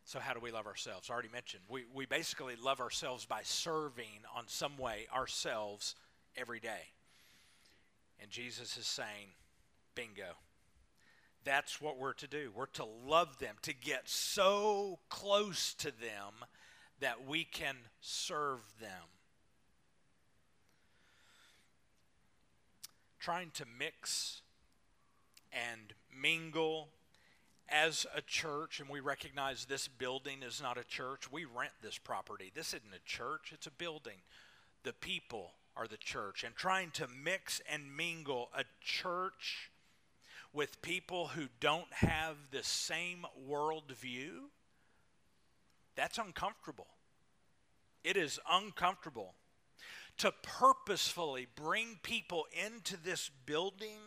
[0.04, 1.08] So, how do we love ourselves?
[1.08, 1.62] I already mentioned.
[1.68, 5.94] We, we basically love ourselves by serving on some way ourselves
[6.36, 6.92] every day.
[8.20, 9.32] And Jesus is saying,
[9.94, 10.36] bingo.
[11.44, 12.50] That's what we're to do.
[12.54, 16.32] We're to love them, to get so close to them
[17.00, 18.90] that we can serve them.
[23.18, 24.42] Trying to mix
[25.52, 26.88] and mingle
[27.68, 31.98] as a church, and we recognize this building is not a church, we rent this
[31.98, 32.52] property.
[32.54, 34.18] This isn't a church, it's a building.
[34.82, 36.44] The people are the church.
[36.44, 39.70] And trying to mix and mingle a church
[40.54, 44.30] with people who don't have the same worldview,
[45.96, 46.86] that's uncomfortable.
[48.04, 49.34] It is uncomfortable
[50.18, 53.98] to purposefully bring people into this building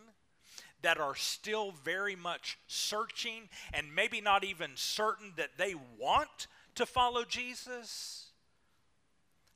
[0.82, 6.86] that are still very much searching and maybe not even certain that they want to
[6.86, 8.28] follow Jesus,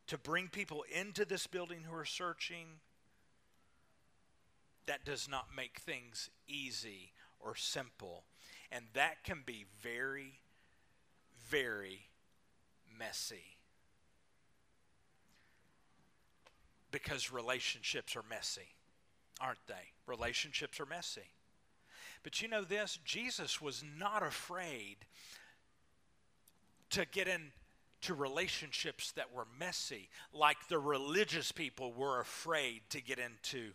[0.08, 2.66] to bring people into this building who are searching,
[4.92, 8.26] that does not make things easy or simple.
[8.72, 10.42] And that can be very,
[11.50, 12.02] very
[13.00, 13.56] messy.
[16.92, 18.76] Because relationships are messy
[19.42, 19.92] aren't they?
[20.06, 21.34] Relationships are messy.
[22.24, 23.00] But you know this?
[23.04, 24.98] Jesus was not afraid
[26.92, 33.18] to get into relationships that were messy, like the religious people were afraid to get
[33.18, 33.72] into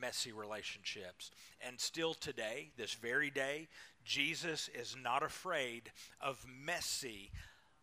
[0.00, 1.30] messy relationships.
[1.66, 3.68] And still today, this very day,
[4.04, 7.30] Jesus is not afraid of messy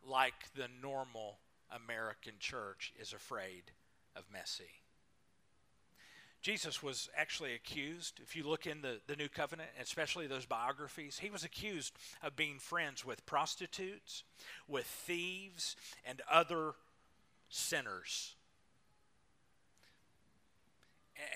[0.06, 1.40] like the normal
[1.72, 3.64] American church is afraid
[4.16, 4.72] of messy.
[6.42, 11.18] Jesus was actually accused, if you look in the, the New Covenant, especially those biographies,
[11.18, 14.24] he was accused of being friends with prostitutes,
[14.68, 15.76] with thieves,
[16.06, 16.74] and other
[17.50, 18.37] sinners.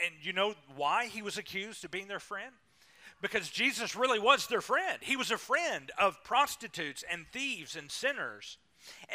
[0.05, 2.53] And you know why he was accused of being their friend?
[3.21, 4.97] Because Jesus really was their friend.
[5.01, 8.57] He was a friend of prostitutes and thieves and sinners.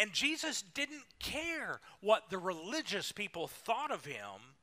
[0.01, 4.55] And Jesus didn't care what the religious people thought of him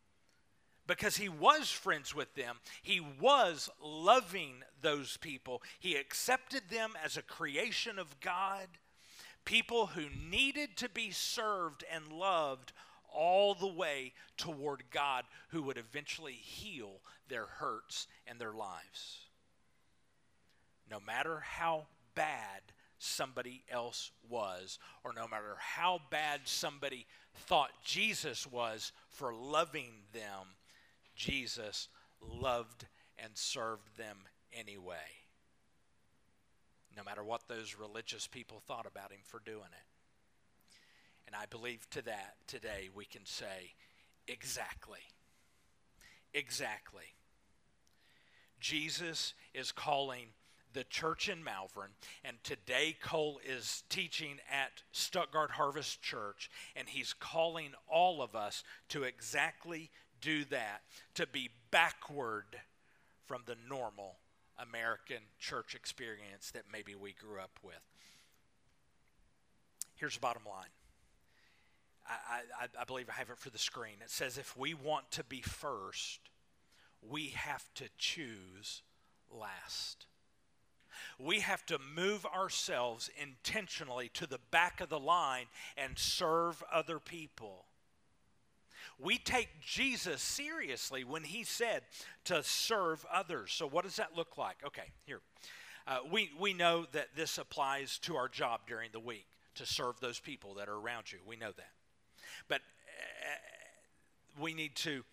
[0.87, 2.57] because he was friends with them.
[2.81, 5.61] He was loving those people.
[5.79, 8.67] He accepted them as a creation of God,
[9.45, 12.73] people who needed to be served and loved
[13.13, 19.19] all the way toward God, who would eventually heal their hurts and their lives.
[20.89, 22.61] No matter how bad
[22.97, 30.47] somebody else was, or no matter how bad somebody thought Jesus was for loving them
[31.15, 31.89] Jesus
[32.21, 32.85] loved
[33.17, 34.17] and served them
[34.51, 34.95] anyway.
[36.95, 39.92] No matter what those religious people thought about him for doing it.
[41.33, 43.73] And I believe to that today we can say,
[44.27, 44.99] exactly.
[46.31, 47.15] Exactly.
[48.59, 50.27] Jesus is calling
[50.73, 51.89] the church in Malvern,
[52.23, 58.63] and today Cole is teaching at Stuttgart Harvest Church, and he's calling all of us
[58.89, 59.89] to exactly
[60.21, 60.81] do that,
[61.15, 62.57] to be backward
[63.25, 64.17] from the normal
[64.59, 67.81] American church experience that maybe we grew up with.
[69.95, 70.69] Here's the bottom line.
[72.07, 73.95] I, I, I, believe I have it for the screen.
[74.01, 76.19] It says if we want to be first,
[77.01, 78.81] we have to choose
[79.31, 80.05] last.
[81.19, 85.45] We have to move ourselves intentionally to the back of the line
[85.77, 87.65] and serve other people.
[88.99, 91.81] We take Jesus seriously when he said
[92.25, 93.51] to serve others.
[93.51, 94.57] So, what does that look like?
[94.65, 95.21] Okay, here.
[95.85, 99.99] Uh, we, we know that this applies to our job during the week to serve
[99.99, 101.19] those people that are around you.
[101.25, 101.71] We know that.
[102.47, 105.03] But uh, we need to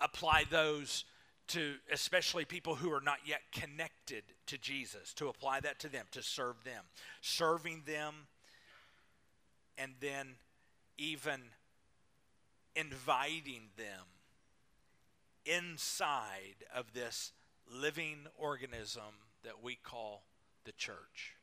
[0.00, 1.04] apply those
[1.48, 6.06] to especially people who are not yet connected to Jesus, to apply that to them,
[6.12, 6.84] to serve them.
[7.22, 8.14] Serving them,
[9.78, 10.34] and then
[10.98, 11.40] even
[12.76, 14.04] inviting them
[15.46, 17.32] inside of this
[17.70, 20.24] living organism that we call
[20.64, 21.37] the church.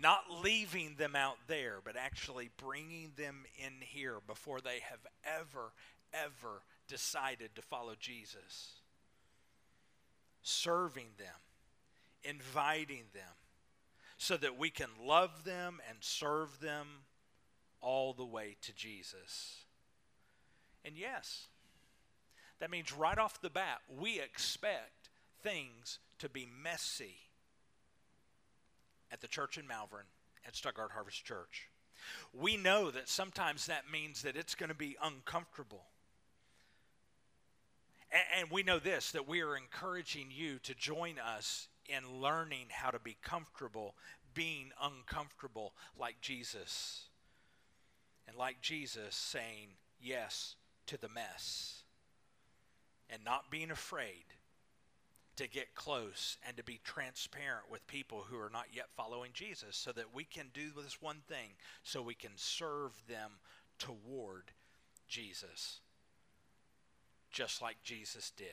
[0.00, 5.72] Not leaving them out there, but actually bringing them in here before they have ever,
[6.12, 8.74] ever decided to follow Jesus.
[10.42, 11.26] Serving them,
[12.22, 13.34] inviting them,
[14.18, 16.86] so that we can love them and serve them
[17.80, 19.64] all the way to Jesus.
[20.84, 21.46] And yes,
[22.60, 25.10] that means right off the bat, we expect
[25.42, 27.16] things to be messy
[29.10, 30.04] at the church in Malvern
[30.46, 31.68] at Stuttgart Harvest Church.
[32.32, 35.84] We know that sometimes that means that it's going to be uncomfortable.
[38.36, 42.90] And, we know this that we are encouraging you to join us in learning how
[42.90, 43.94] to be comfortable
[44.32, 47.04] being uncomfortable like Jesus.
[48.26, 50.54] And like Jesus saying yes
[50.86, 51.82] to the mess.
[53.10, 54.24] And not being afraid
[55.38, 59.76] to get close and to be transparent with people who are not yet following Jesus
[59.76, 61.50] so that we can do this one thing
[61.82, 63.32] so we can serve them
[63.78, 64.50] toward
[65.08, 65.80] Jesus
[67.30, 68.46] just like Jesus did.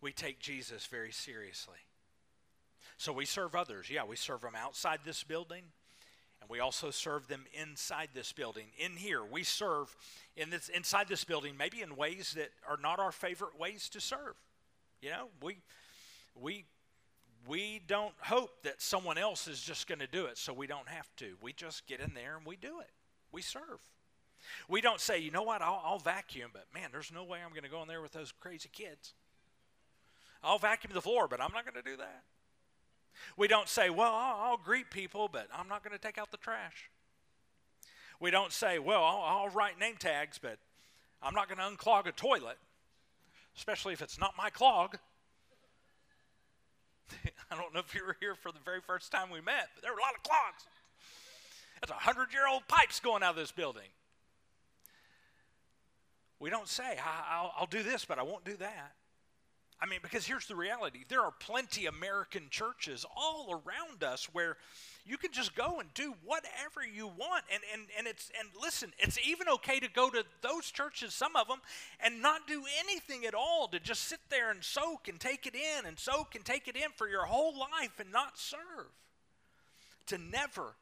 [0.00, 1.76] We take Jesus very seriously.
[2.96, 3.90] So we serve others.
[3.90, 5.64] Yeah, we serve them outside this building,
[6.40, 8.66] and we also serve them inside this building.
[8.78, 9.94] In here, we serve
[10.36, 14.00] in this inside this building, maybe in ways that are not our favorite ways to
[14.00, 14.36] serve.
[15.00, 15.58] You know, we
[16.34, 16.64] we
[17.48, 20.88] we don't hope that someone else is just going to do it so we don't
[20.88, 21.36] have to.
[21.42, 22.90] We just get in there and we do it.
[23.32, 23.80] We serve.
[24.68, 27.50] We don't say, you know what, I'll, I'll vacuum, but man, there's no way I'm
[27.50, 29.14] going to go in there with those crazy kids.
[30.42, 32.22] I'll vacuum the floor, but I'm not going to do that.
[33.36, 36.30] We don't say, well, I'll, I'll greet people, but I'm not going to take out
[36.30, 36.90] the trash.
[38.18, 40.58] We don't say, well, I'll, I'll write name tags, but
[41.22, 42.58] I'm not going to unclog a toilet
[43.60, 44.96] especially if it's not my clog.
[47.50, 49.82] I don't know if you were here for the very first time we met, but
[49.82, 50.64] there were a lot of clogs.
[51.78, 53.88] That's a hundred year old pipes going out of this building.
[56.38, 56.96] We don't say,
[57.30, 58.94] I'll, I'll do this, but I won't do that.
[59.82, 64.56] I mean, because here's the reality there are plenty American churches all around us where
[65.06, 67.44] you can just go and do whatever you want.
[67.52, 71.34] And, and, and it's and listen, it's even okay to go to those churches, some
[71.34, 71.60] of them,
[72.04, 75.54] and not do anything at all, to just sit there and soak and take it
[75.54, 78.92] in and soak and take it in for your whole life and not serve.
[80.06, 80.74] To never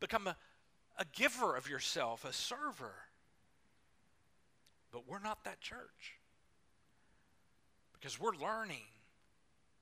[0.00, 0.36] become a,
[0.98, 2.94] a giver of yourself, a server.
[4.90, 6.13] But we're not that church
[8.04, 8.84] because we're learning.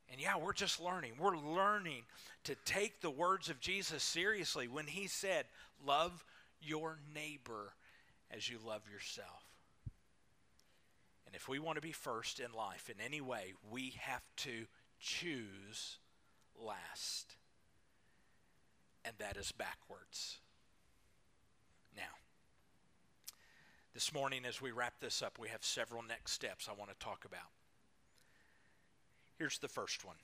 [0.09, 1.15] And yeah, we're just learning.
[1.19, 2.03] We're learning
[2.45, 5.47] to take the words of Jesus seriously when he said,
[5.85, 6.25] Love
[6.61, 7.73] your neighbor
[8.31, 9.43] as you love yourself.
[11.27, 14.67] And if we want to be first in life in any way, we have to
[15.01, 15.99] choose
[16.65, 17.35] last.
[19.05, 20.39] And that is backwards.
[21.97, 22.03] Now,
[23.95, 27.05] this morning, as we wrap this up, we have several next steps I want to
[27.05, 27.49] talk about.
[29.38, 30.16] Here's the first one.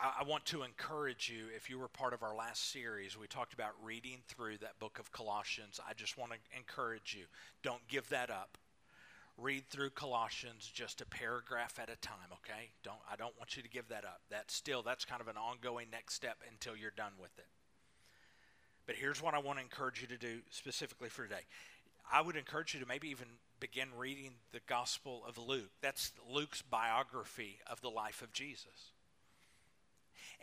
[0.00, 3.52] I, want to encourage you, if you were part of our last series, we talked
[3.52, 5.80] about reading through that book of Colossians.
[5.88, 7.24] I just want to encourage you
[7.64, 8.58] don't give that up.
[9.36, 12.70] Read through Colossians just a paragraph at a time, okay?
[12.84, 14.20] Don't I don't want you to give that up.
[14.30, 17.46] That's still that's kind of an ongoing next step until you're done with it.
[18.86, 21.46] But here's what I want to encourage you to do specifically for today.
[22.12, 23.28] I would encourage you to maybe even
[23.60, 25.70] begin reading the Gospel of Luke.
[25.82, 28.92] That's Luke's biography of the life of Jesus.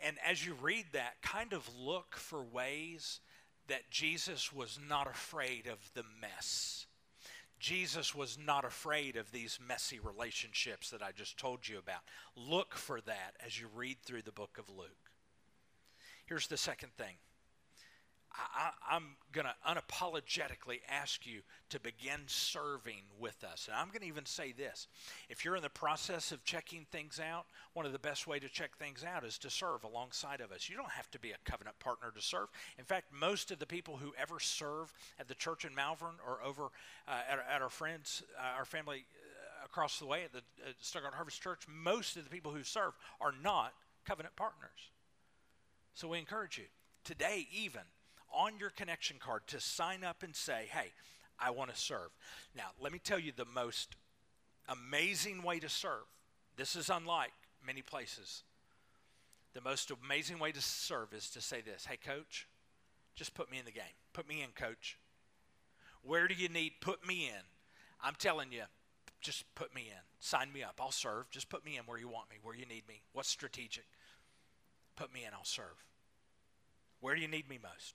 [0.04, 3.20] And as you read that, kind of look for ways
[3.68, 6.86] that Jesus was not afraid of the mess.
[7.58, 12.02] Jesus was not afraid of these messy relationships that I just told you about.
[12.36, 15.10] Look for that as you read through the book of Luke.
[16.26, 17.14] Here's the second thing
[18.38, 23.66] I, am going to unapologetically ask you to begin serving with us.
[23.68, 24.88] And I'm going to even say this
[25.28, 28.48] if you're in the process of checking things out, one of the best way to
[28.48, 30.68] check things out is to serve alongside of us.
[30.68, 32.48] You don't have to be a covenant partner to serve.
[32.78, 36.42] In fact, most of the people who ever serve at the church in Malvern or
[36.44, 36.64] over
[37.08, 40.72] uh, at, at, our friends, uh, our family uh, across the way at the uh,
[40.80, 43.72] Stuttgart Harvest Church, most of the people who serve are not
[44.04, 44.90] covenant partners.
[45.94, 46.64] So we encourage you
[47.04, 47.82] today, even
[48.32, 50.92] on your connection card to sign up and say, hey,
[51.38, 52.10] I want to serve.
[52.56, 53.96] Now, let me tell you the most
[54.68, 56.04] amazing way to serve.
[56.56, 57.32] This is unlike
[57.64, 58.42] many places.
[59.54, 62.46] The most amazing way to serve is to say this Hey, coach,
[63.14, 63.96] just put me in the game.
[64.12, 64.98] Put me in, coach.
[66.02, 66.72] Where do you need?
[66.80, 67.42] Put me in.
[68.02, 68.62] I'm telling you,
[69.20, 70.02] just put me in.
[70.20, 70.78] Sign me up.
[70.80, 71.30] I'll serve.
[71.30, 73.02] Just put me in where you want me, where you need me.
[73.12, 73.84] What's strategic?
[74.94, 75.84] Put me in, I'll serve.
[77.00, 77.94] Where do you need me most?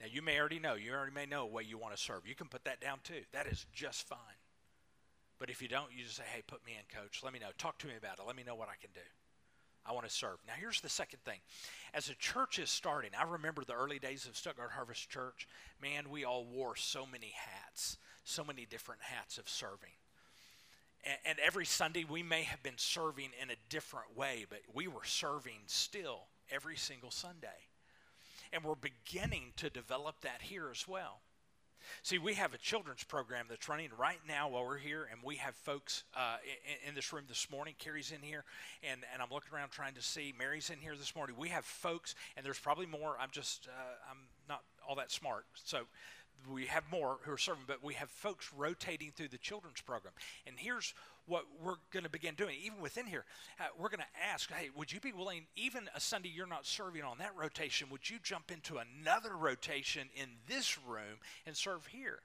[0.00, 0.74] Now, you may already know.
[0.74, 2.26] You already may know way you want to serve.
[2.26, 3.22] You can put that down too.
[3.32, 4.18] That is just fine.
[5.38, 7.20] But if you don't, you just say, hey, put me in, coach.
[7.22, 7.50] Let me know.
[7.58, 8.26] Talk to me about it.
[8.26, 9.00] Let me know what I can do.
[9.86, 10.38] I want to serve.
[10.46, 11.40] Now, here's the second thing.
[11.92, 15.46] As a church is starting, I remember the early days of Stuttgart Harvest Church.
[15.82, 19.90] Man, we all wore so many hats, so many different hats of serving.
[21.04, 24.88] And, and every Sunday, we may have been serving in a different way, but we
[24.88, 27.48] were serving still every single Sunday.
[28.54, 31.20] And we're beginning to develop that here as well.
[32.02, 35.36] See, we have a children's program that's running right now while we're here, and we
[35.36, 36.36] have folks uh,
[36.82, 37.74] in, in, this room this morning.
[37.78, 38.44] Carrie's in here,
[38.82, 40.32] and, and I'm looking around trying to see.
[40.38, 41.36] Mary's in here this morning.
[41.38, 43.16] We have folks, and there's probably more.
[43.20, 45.46] I'm just, uh, I'm not all that smart.
[45.64, 45.82] So
[46.52, 50.12] we have more who are serving, but we have folks rotating through the children's program.
[50.46, 50.94] And here's
[51.26, 53.24] what we're going to begin doing, even within here.
[53.58, 56.66] Uh, we're going to ask, hey, would you be willing, even a Sunday you're not
[56.66, 61.86] serving on that rotation, would you jump into another rotation in this room and serve
[61.86, 62.18] here?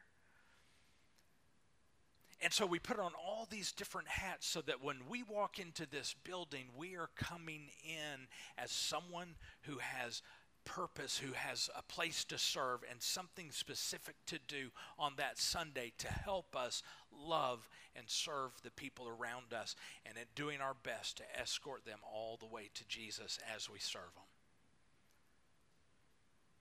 [2.42, 5.86] And so we put on all these different hats so that when we walk into
[5.86, 10.22] this building, we are coming in as someone who has
[10.66, 15.92] purpose, who has a place to serve and something specific to do on that Sunday
[15.98, 21.18] to help us love and serve the people around us and at doing our best
[21.18, 24.24] to escort them all the way to Jesus as we serve them.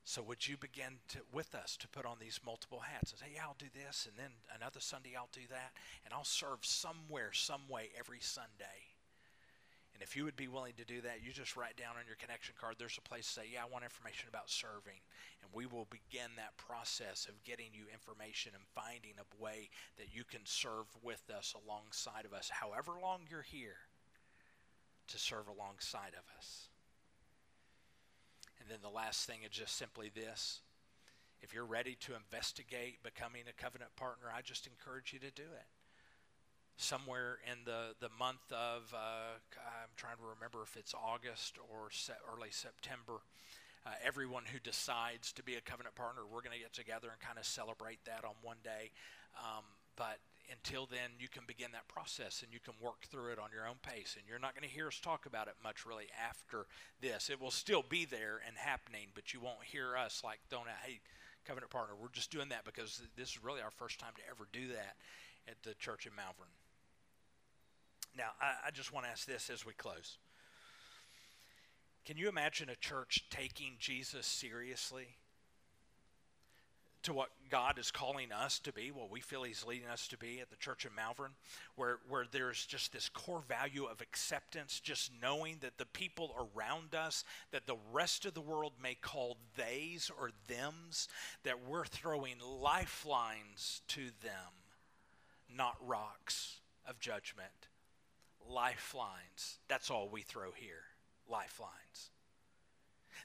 [0.05, 3.27] So would you begin to, with us to put on these multiple hats and say,
[3.35, 5.73] yeah, I'll do this, and then another Sunday I'll do that,
[6.07, 8.88] and I'll serve somewhere, some way every Sunday.
[9.99, 12.15] And if you would be willing to do that, you just write down on your
[12.15, 15.03] connection card, there's a place to say, Yeah, I want information about serving.
[15.43, 20.15] And we will begin that process of getting you information and finding a way that
[20.15, 23.91] you can serve with us alongside of us, however long you're here,
[25.09, 26.69] to serve alongside of us.
[28.61, 30.61] And then the last thing is just simply this.
[31.43, 35.43] If you're ready to investigate becoming a covenant partner, I just encourage you to do
[35.43, 35.67] it
[36.79, 41.91] somewhere in the, the month of, uh, I'm trying to remember if it's August or
[41.91, 43.21] se- early September.
[43.85, 47.21] Uh, everyone who decides to be a covenant partner, we're going to get together and
[47.21, 48.91] kind of celebrate that on one day.
[49.39, 49.65] Um,
[49.97, 50.19] but
[50.51, 53.67] until then, you can begin that process and you can work through it on your
[53.67, 54.15] own pace.
[54.17, 56.67] And you're not going to hear us talk about it much really after
[57.01, 57.29] this.
[57.29, 61.01] It will still be there and happening, but you won't hear us like, don't, hey,
[61.45, 64.47] covenant partner, we're just doing that because this is really our first time to ever
[64.53, 64.95] do that
[65.49, 66.53] at the church in Malvern.
[68.19, 70.19] Now, I, I just want to ask this as we close.
[72.05, 75.07] Can you imagine a church taking Jesus seriously?
[77.05, 80.19] to what God is calling us to be, what we feel He's leading us to
[80.19, 81.31] be at the church in Malvern,
[81.77, 86.97] where, where there's just this core value of acceptance, just knowing that the people around
[86.97, 91.09] us, that the rest of the world may call theys or thems,
[91.45, 94.53] that we're throwing lifelines to them,
[95.57, 97.69] not rocks of judgment
[98.51, 99.59] lifelines.
[99.69, 100.85] That's all we throw here
[101.31, 102.11] lifelines.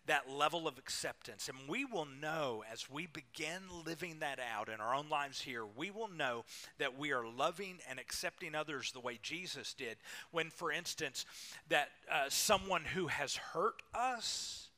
[0.07, 1.47] That level of acceptance.
[1.47, 5.65] And we will know as we begin living that out in our own lives here,
[5.65, 6.45] we will know
[6.79, 9.97] that we are loving and accepting others the way Jesus did.
[10.31, 11.25] When, for instance,
[11.69, 14.69] that uh, someone who has hurt us,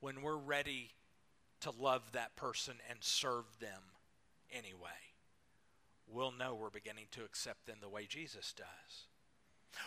[0.00, 0.90] when we're ready
[1.60, 3.82] to love that person and serve them
[4.52, 5.05] anyway,
[6.06, 9.06] we'll know we're beginning to accept them the way Jesus does.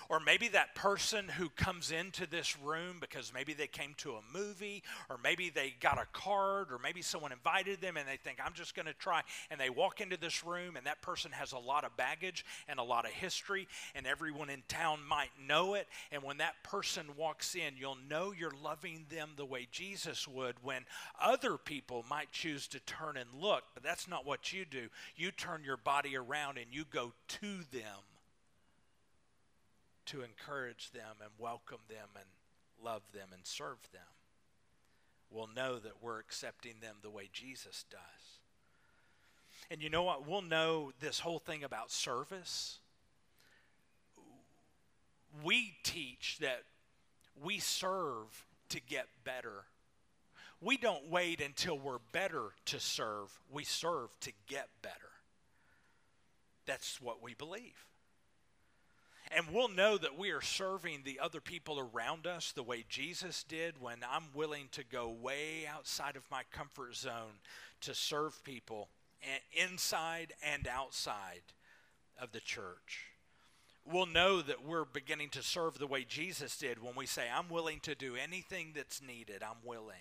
[0.09, 4.21] Or maybe that person who comes into this room because maybe they came to a
[4.33, 8.39] movie, or maybe they got a card, or maybe someone invited them and they think,
[8.43, 9.21] I'm just going to try.
[9.51, 12.79] And they walk into this room, and that person has a lot of baggage and
[12.79, 15.87] a lot of history, and everyone in town might know it.
[16.11, 20.55] And when that person walks in, you'll know you're loving them the way Jesus would
[20.63, 20.83] when
[21.21, 24.87] other people might choose to turn and look, but that's not what you do.
[25.15, 28.08] You turn your body around and you go to them
[30.09, 32.25] to encourage them and welcome them and
[32.83, 34.01] love them and serve them.
[35.31, 38.39] We'll know that we're accepting them the way Jesus does.
[39.69, 40.27] And you know what?
[40.27, 42.79] We'll know this whole thing about service.
[45.43, 46.63] We teach that
[47.43, 49.65] we serve to get better.
[50.59, 54.95] We don't wait until we're better to serve, we serve to get better.
[56.65, 57.85] That's what we believe.
[59.31, 63.43] And we'll know that we are serving the other people around us the way Jesus
[63.43, 67.39] did when I'm willing to go way outside of my comfort zone
[67.81, 68.89] to serve people
[69.53, 71.41] inside and outside
[72.19, 73.05] of the church.
[73.85, 77.49] we'll know that we're beginning to serve the way Jesus did when we say, I'm
[77.49, 79.95] willing to do anything that's needed, I'm willing.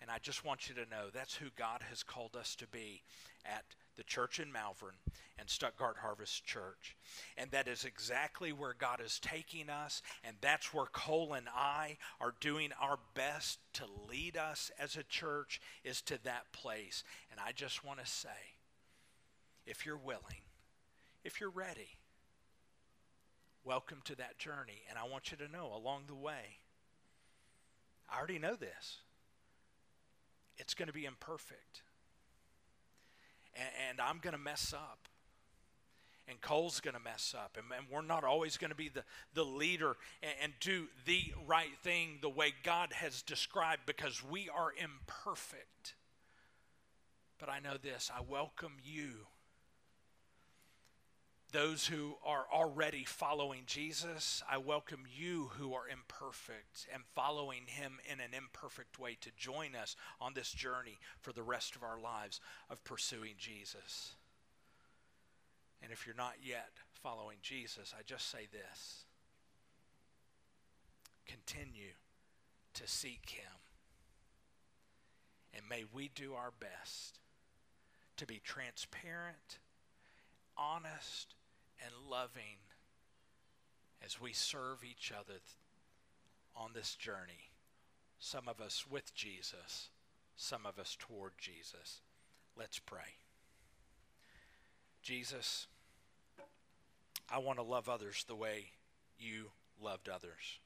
[0.00, 3.02] And I just want you to know that's who God has called us to be
[3.44, 3.64] at
[3.96, 4.94] the church in Malvern
[5.38, 6.96] and Stuttgart Harvest Church.
[7.36, 10.02] And that is exactly where God is taking us.
[10.24, 15.02] And that's where Cole and I are doing our best to lead us as a
[15.02, 17.04] church, is to that place.
[17.30, 18.28] And I just want to say
[19.66, 20.42] if you're willing,
[21.24, 21.98] if you're ready,
[23.64, 24.82] welcome to that journey.
[24.88, 26.60] And I want you to know along the way,
[28.08, 28.98] I already know this,
[30.56, 31.82] it's going to be imperfect
[33.58, 35.08] and, and I'm going to mess up.
[36.28, 37.56] And Cole's going to mess up.
[37.56, 39.04] And, and, we're not always going to be the,
[39.34, 44.48] the leader and, and do the right thing the way God has described because we
[44.48, 45.94] are imperfect.
[47.38, 49.26] But I know this I welcome you
[51.52, 57.98] those who are already following Jesus, I welcome you who are imperfect and following him
[58.10, 62.00] in an imperfect way to join us on this journey for the rest of our
[62.00, 64.14] lives of pursuing Jesus.
[65.82, 66.70] And if you're not yet
[67.02, 69.04] following Jesus, I just say this
[71.26, 71.92] continue
[72.74, 73.52] to seek him.
[75.54, 77.18] And may we do our best
[78.16, 79.58] to be transparent,
[80.56, 81.34] honest,
[81.84, 82.58] and loving
[84.04, 85.40] as we serve each other
[86.56, 87.50] on this journey.
[88.18, 89.90] Some of us with Jesus,
[90.36, 92.00] some of us toward Jesus.
[92.58, 93.16] Let's pray.
[95.02, 95.66] Jesus,
[97.30, 98.66] I want to love others the way
[99.18, 99.50] you
[99.82, 100.58] loved others.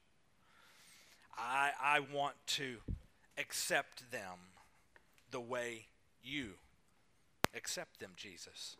[1.36, 2.76] I, I want to
[3.38, 4.38] accept them
[5.30, 5.86] the way
[6.22, 6.52] you
[7.54, 8.76] accept them, Jesus.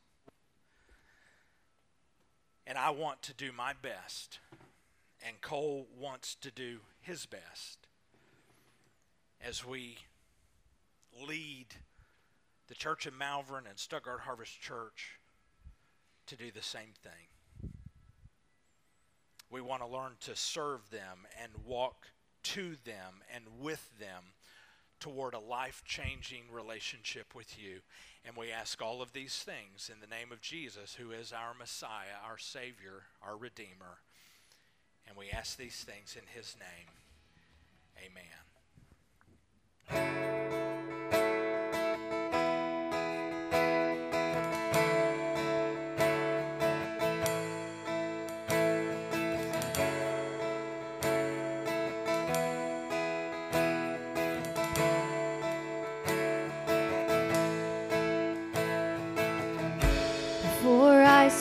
[2.71, 4.39] And I want to do my best.
[5.27, 7.89] And Cole wants to do his best
[9.45, 9.99] as we
[11.27, 11.67] lead
[12.69, 15.19] the church in Malvern and Stuttgart Harvest Church
[16.27, 17.73] to do the same thing.
[19.51, 22.07] We want to learn to serve them and walk
[22.45, 24.23] to them and with them
[25.01, 27.81] toward a life changing relationship with you.
[28.25, 31.55] And we ask all of these things in the name of Jesus, who is our
[31.59, 34.03] Messiah, our Savior, our Redeemer.
[35.09, 36.91] And we ask these things in His name.
[39.91, 40.60] Amen.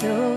[0.00, 0.29] so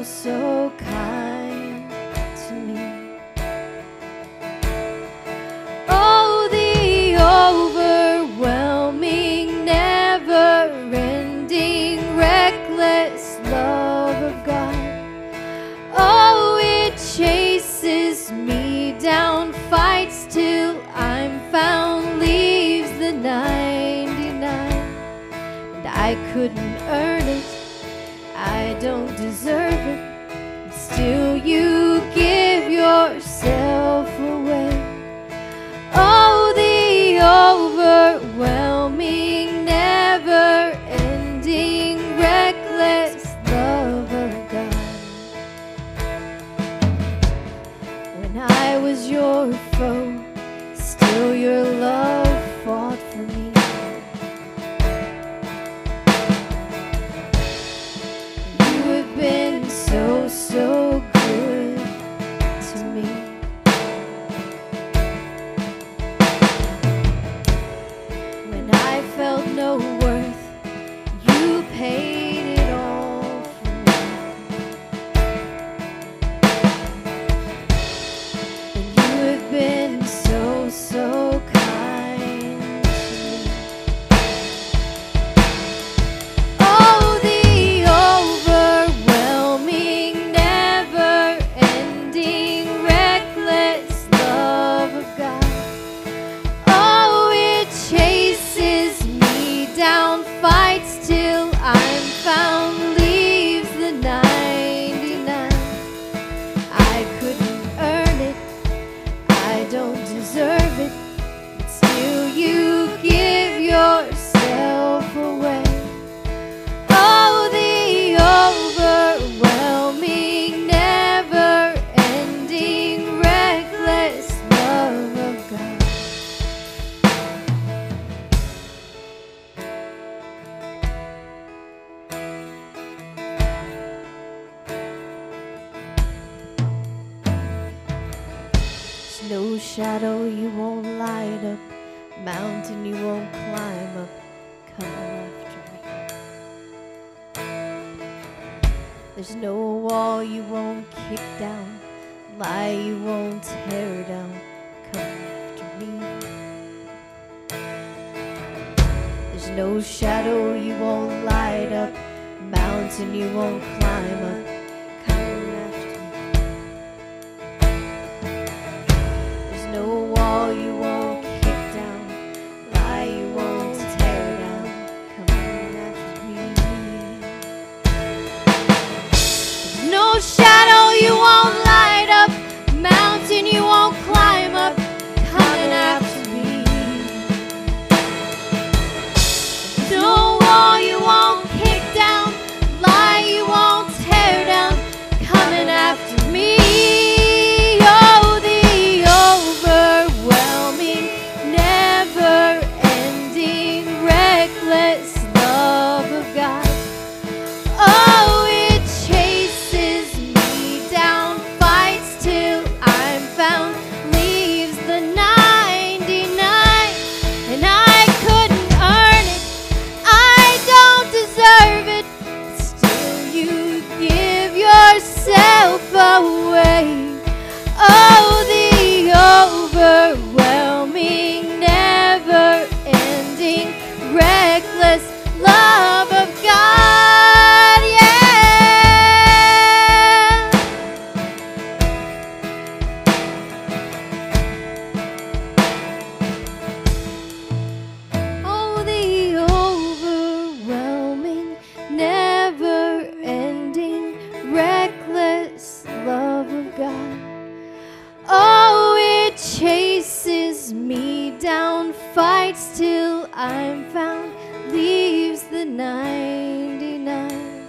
[259.44, 264.32] chases me down, fights till I'm found,
[264.72, 267.68] leaves the 99.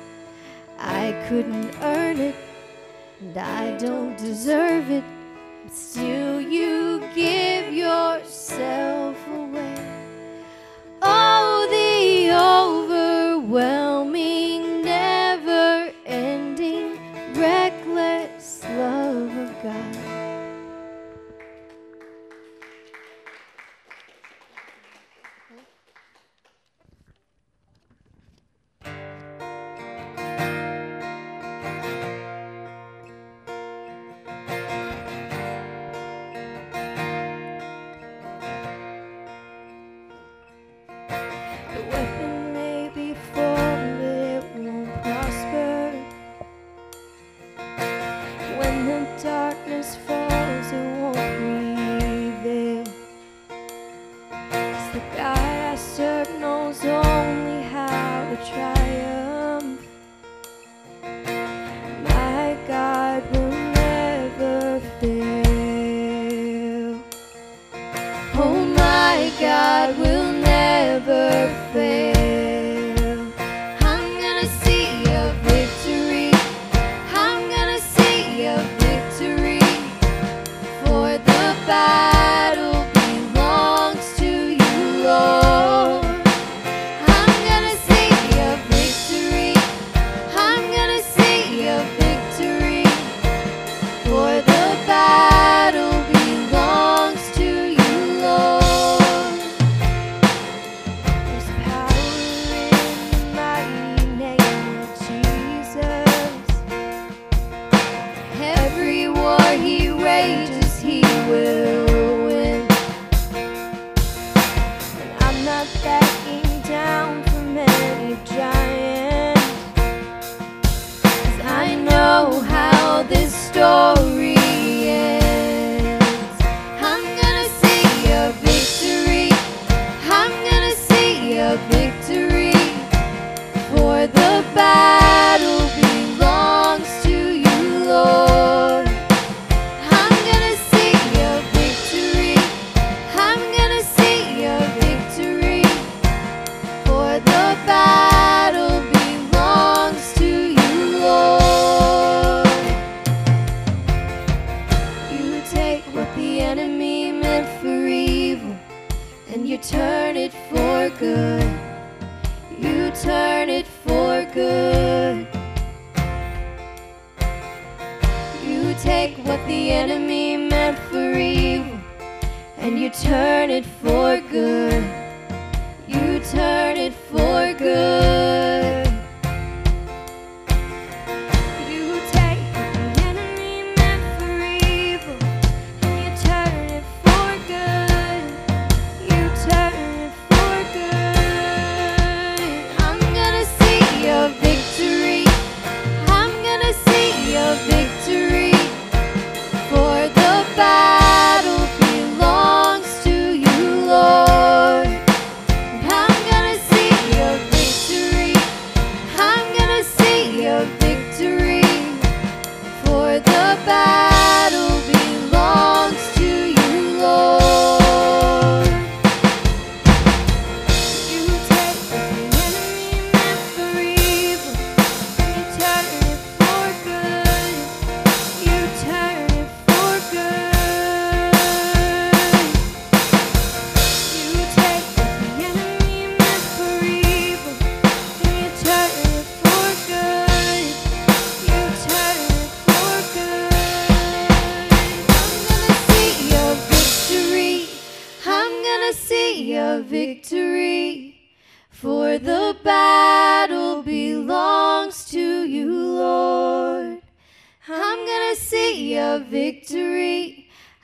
[0.79, 2.37] I couldn't earn it,
[3.21, 5.05] and I don't deserve it,
[5.69, 6.84] still you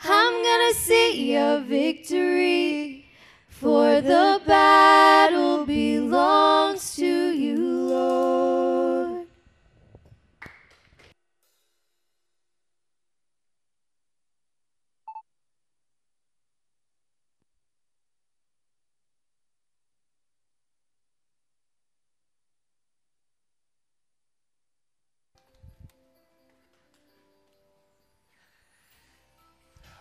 [0.02, 3.04] I'm gonna see your victory.
[3.48, 6.89] For the battle belongs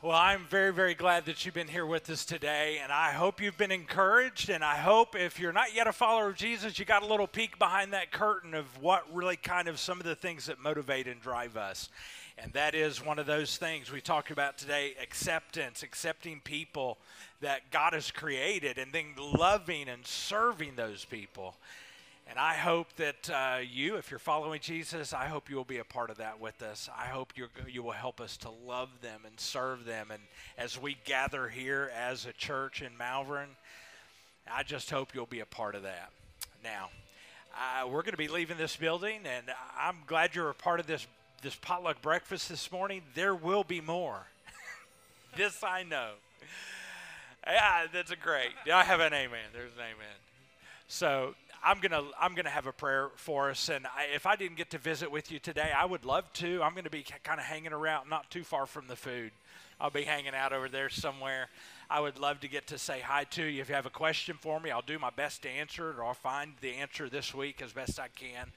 [0.10, 3.40] Well, I'm very, very glad that you've been here with us today, and I hope
[3.40, 4.50] you've been encouraged.
[4.50, 7.28] And I hope if you're not yet a follower of Jesus, you got a little
[7.28, 11.06] peek behind that curtain of what really kind of some of the things that motivate
[11.06, 11.90] and drive us.
[12.40, 16.98] And that is one of those things we talked about today acceptance, accepting people
[17.42, 21.56] that God has created, and then loving and serving those people.
[22.30, 25.80] And I hope that uh, you, if you're following Jesus, I hope you will be
[25.80, 26.88] a part of that with us.
[26.96, 30.12] I hope you you will help us to love them and serve them.
[30.12, 30.22] And
[30.56, 33.50] as we gather here as a church in Malvern,
[34.52, 36.12] I just hope you'll be a part of that.
[36.64, 36.90] Now,
[37.56, 40.86] uh, we're going to be leaving this building, and I'm glad you're a part of
[40.86, 41.08] this
[41.42, 43.02] this potluck breakfast this morning.
[43.16, 44.28] There will be more.
[45.36, 46.12] this I know.
[47.48, 48.52] Yeah, that's a great.
[48.72, 49.50] I have an amen.
[49.52, 50.16] There's an amen.
[50.88, 54.58] So I'm gonna I'm gonna have a prayer for us, and I, if I didn't
[54.58, 56.64] get to visit with you today, I would love to.
[56.64, 59.32] I'm gonna be kind of hanging around, not too far from the food.
[59.82, 61.48] I'll be hanging out over there somewhere.
[61.90, 63.62] I would love to get to say hi to you.
[63.62, 66.06] If you have a question for me, I'll do my best to answer it, or
[66.06, 68.52] I'll find the answer this week as best I can.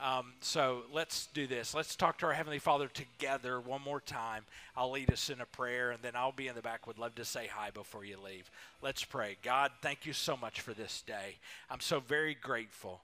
[0.00, 1.74] Um, so let's do this.
[1.74, 4.44] Let's talk to our Heavenly Father together one more time.
[4.76, 6.86] I'll lead us in a prayer, and then I'll be in the back.
[6.86, 8.48] Would love to say hi before you leave.
[8.80, 9.38] Let's pray.
[9.42, 11.36] God, thank you so much for this day.
[11.68, 13.00] I'm so very grateful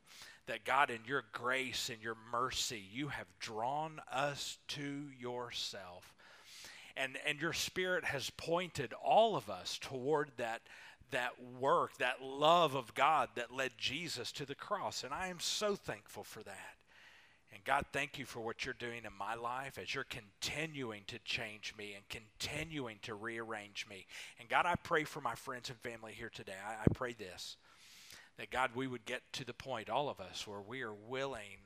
[0.46, 6.14] that God, in your grace and your mercy, you have drawn us to yourself.
[6.96, 10.60] And, and your spirit has pointed all of us toward that
[11.10, 15.04] that work, that love of God that led Jesus to the cross.
[15.04, 16.74] And I am so thankful for that.
[17.54, 21.18] And God, thank you for what you're doing in my life as you're continuing to
[21.20, 24.06] change me and continuing to rearrange me.
[24.40, 26.56] And God, I pray for my friends and family here today.
[26.66, 27.56] I, I pray this
[28.36, 31.62] that God, we would get to the point, all of us, where we are willing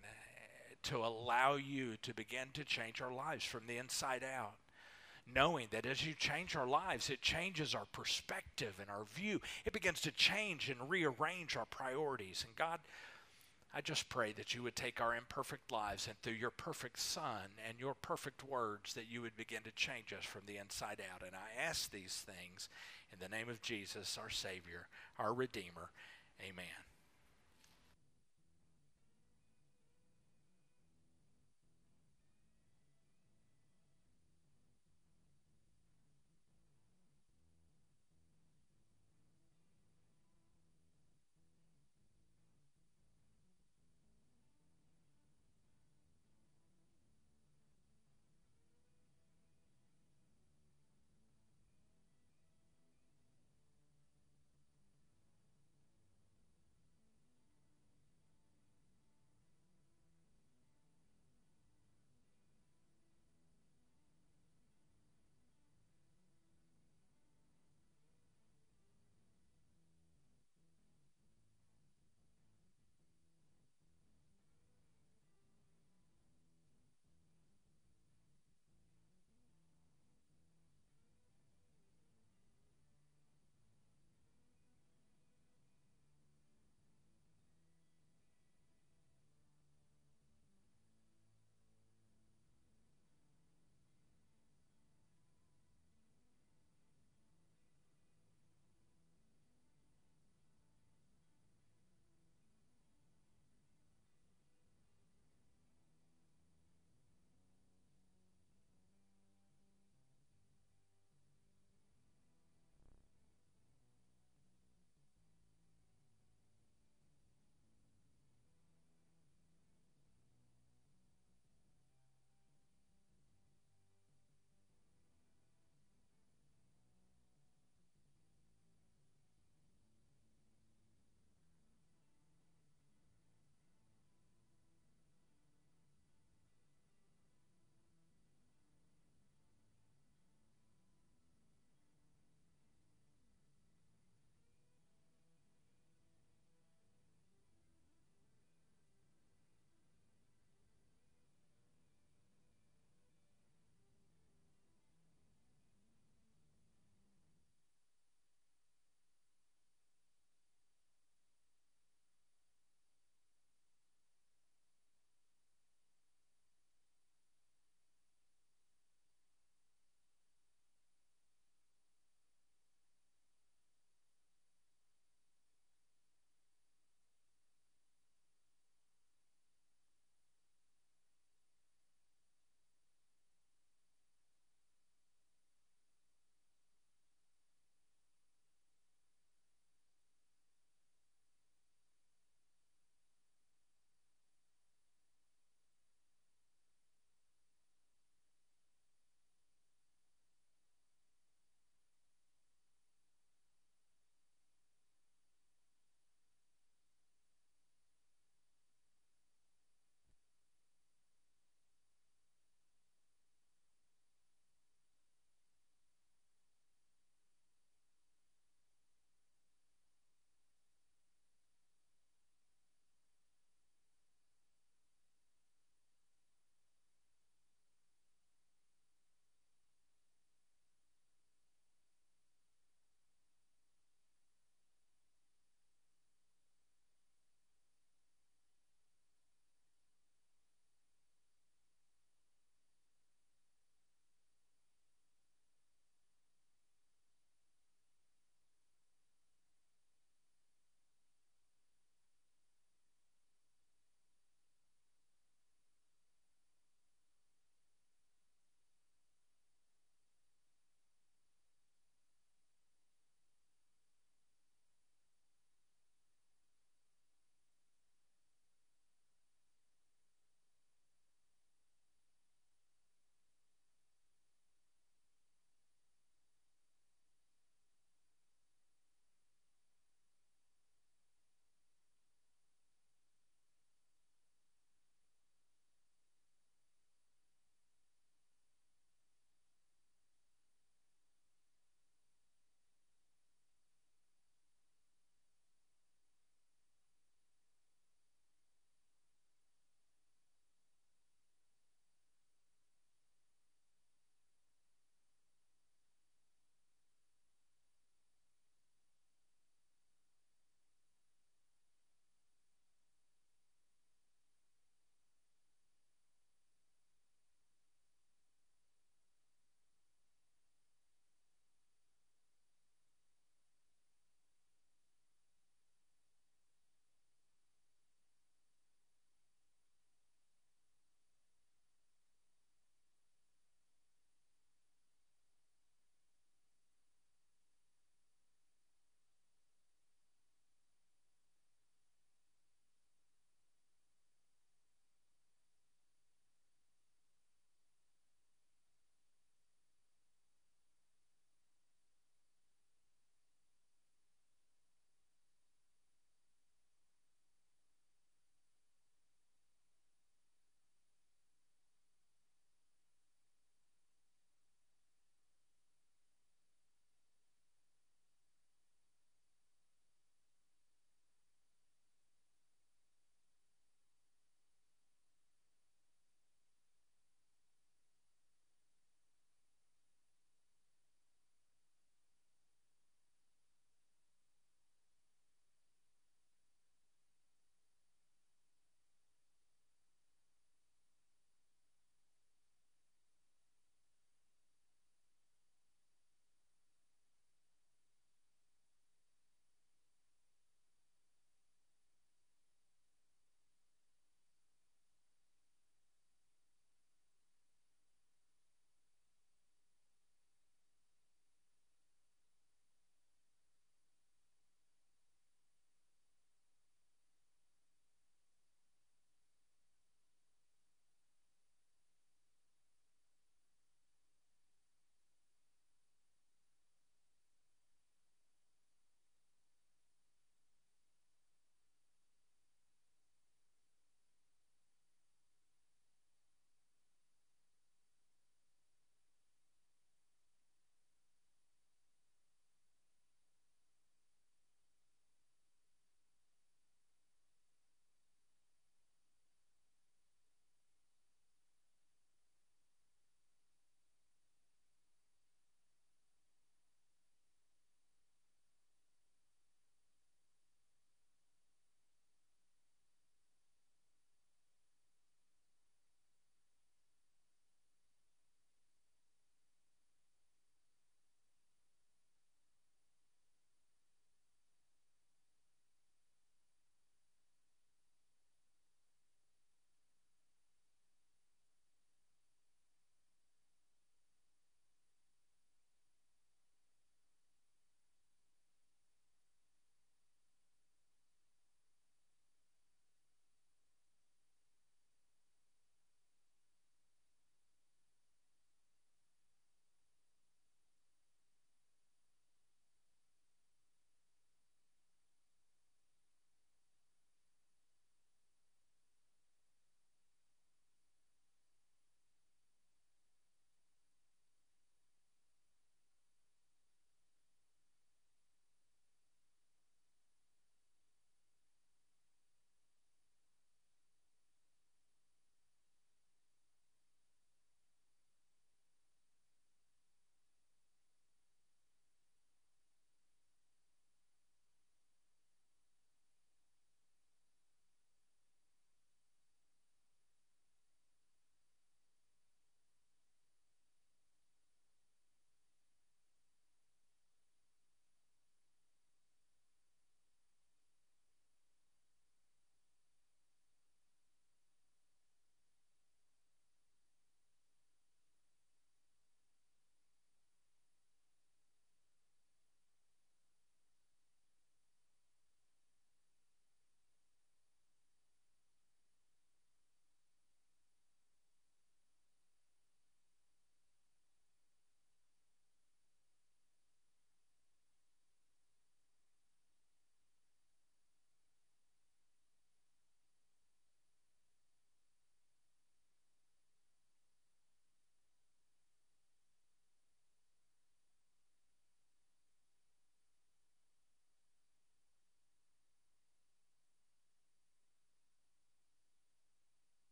[0.82, 4.52] to allow you to begin to change our lives from the inside out
[5.34, 9.40] knowing that as you change our lives, it changes our perspective and our view.
[9.64, 12.44] It begins to change and rearrange our priorities.
[12.46, 12.80] And God,
[13.74, 17.52] I just pray that you would take our imperfect lives and through your perfect Son
[17.68, 21.22] and your perfect words, that you would begin to change us from the inside out.
[21.22, 22.68] And I ask these things
[23.12, 24.88] in the name of Jesus, our Savior,
[25.18, 25.90] our Redeemer.
[26.42, 26.64] Amen.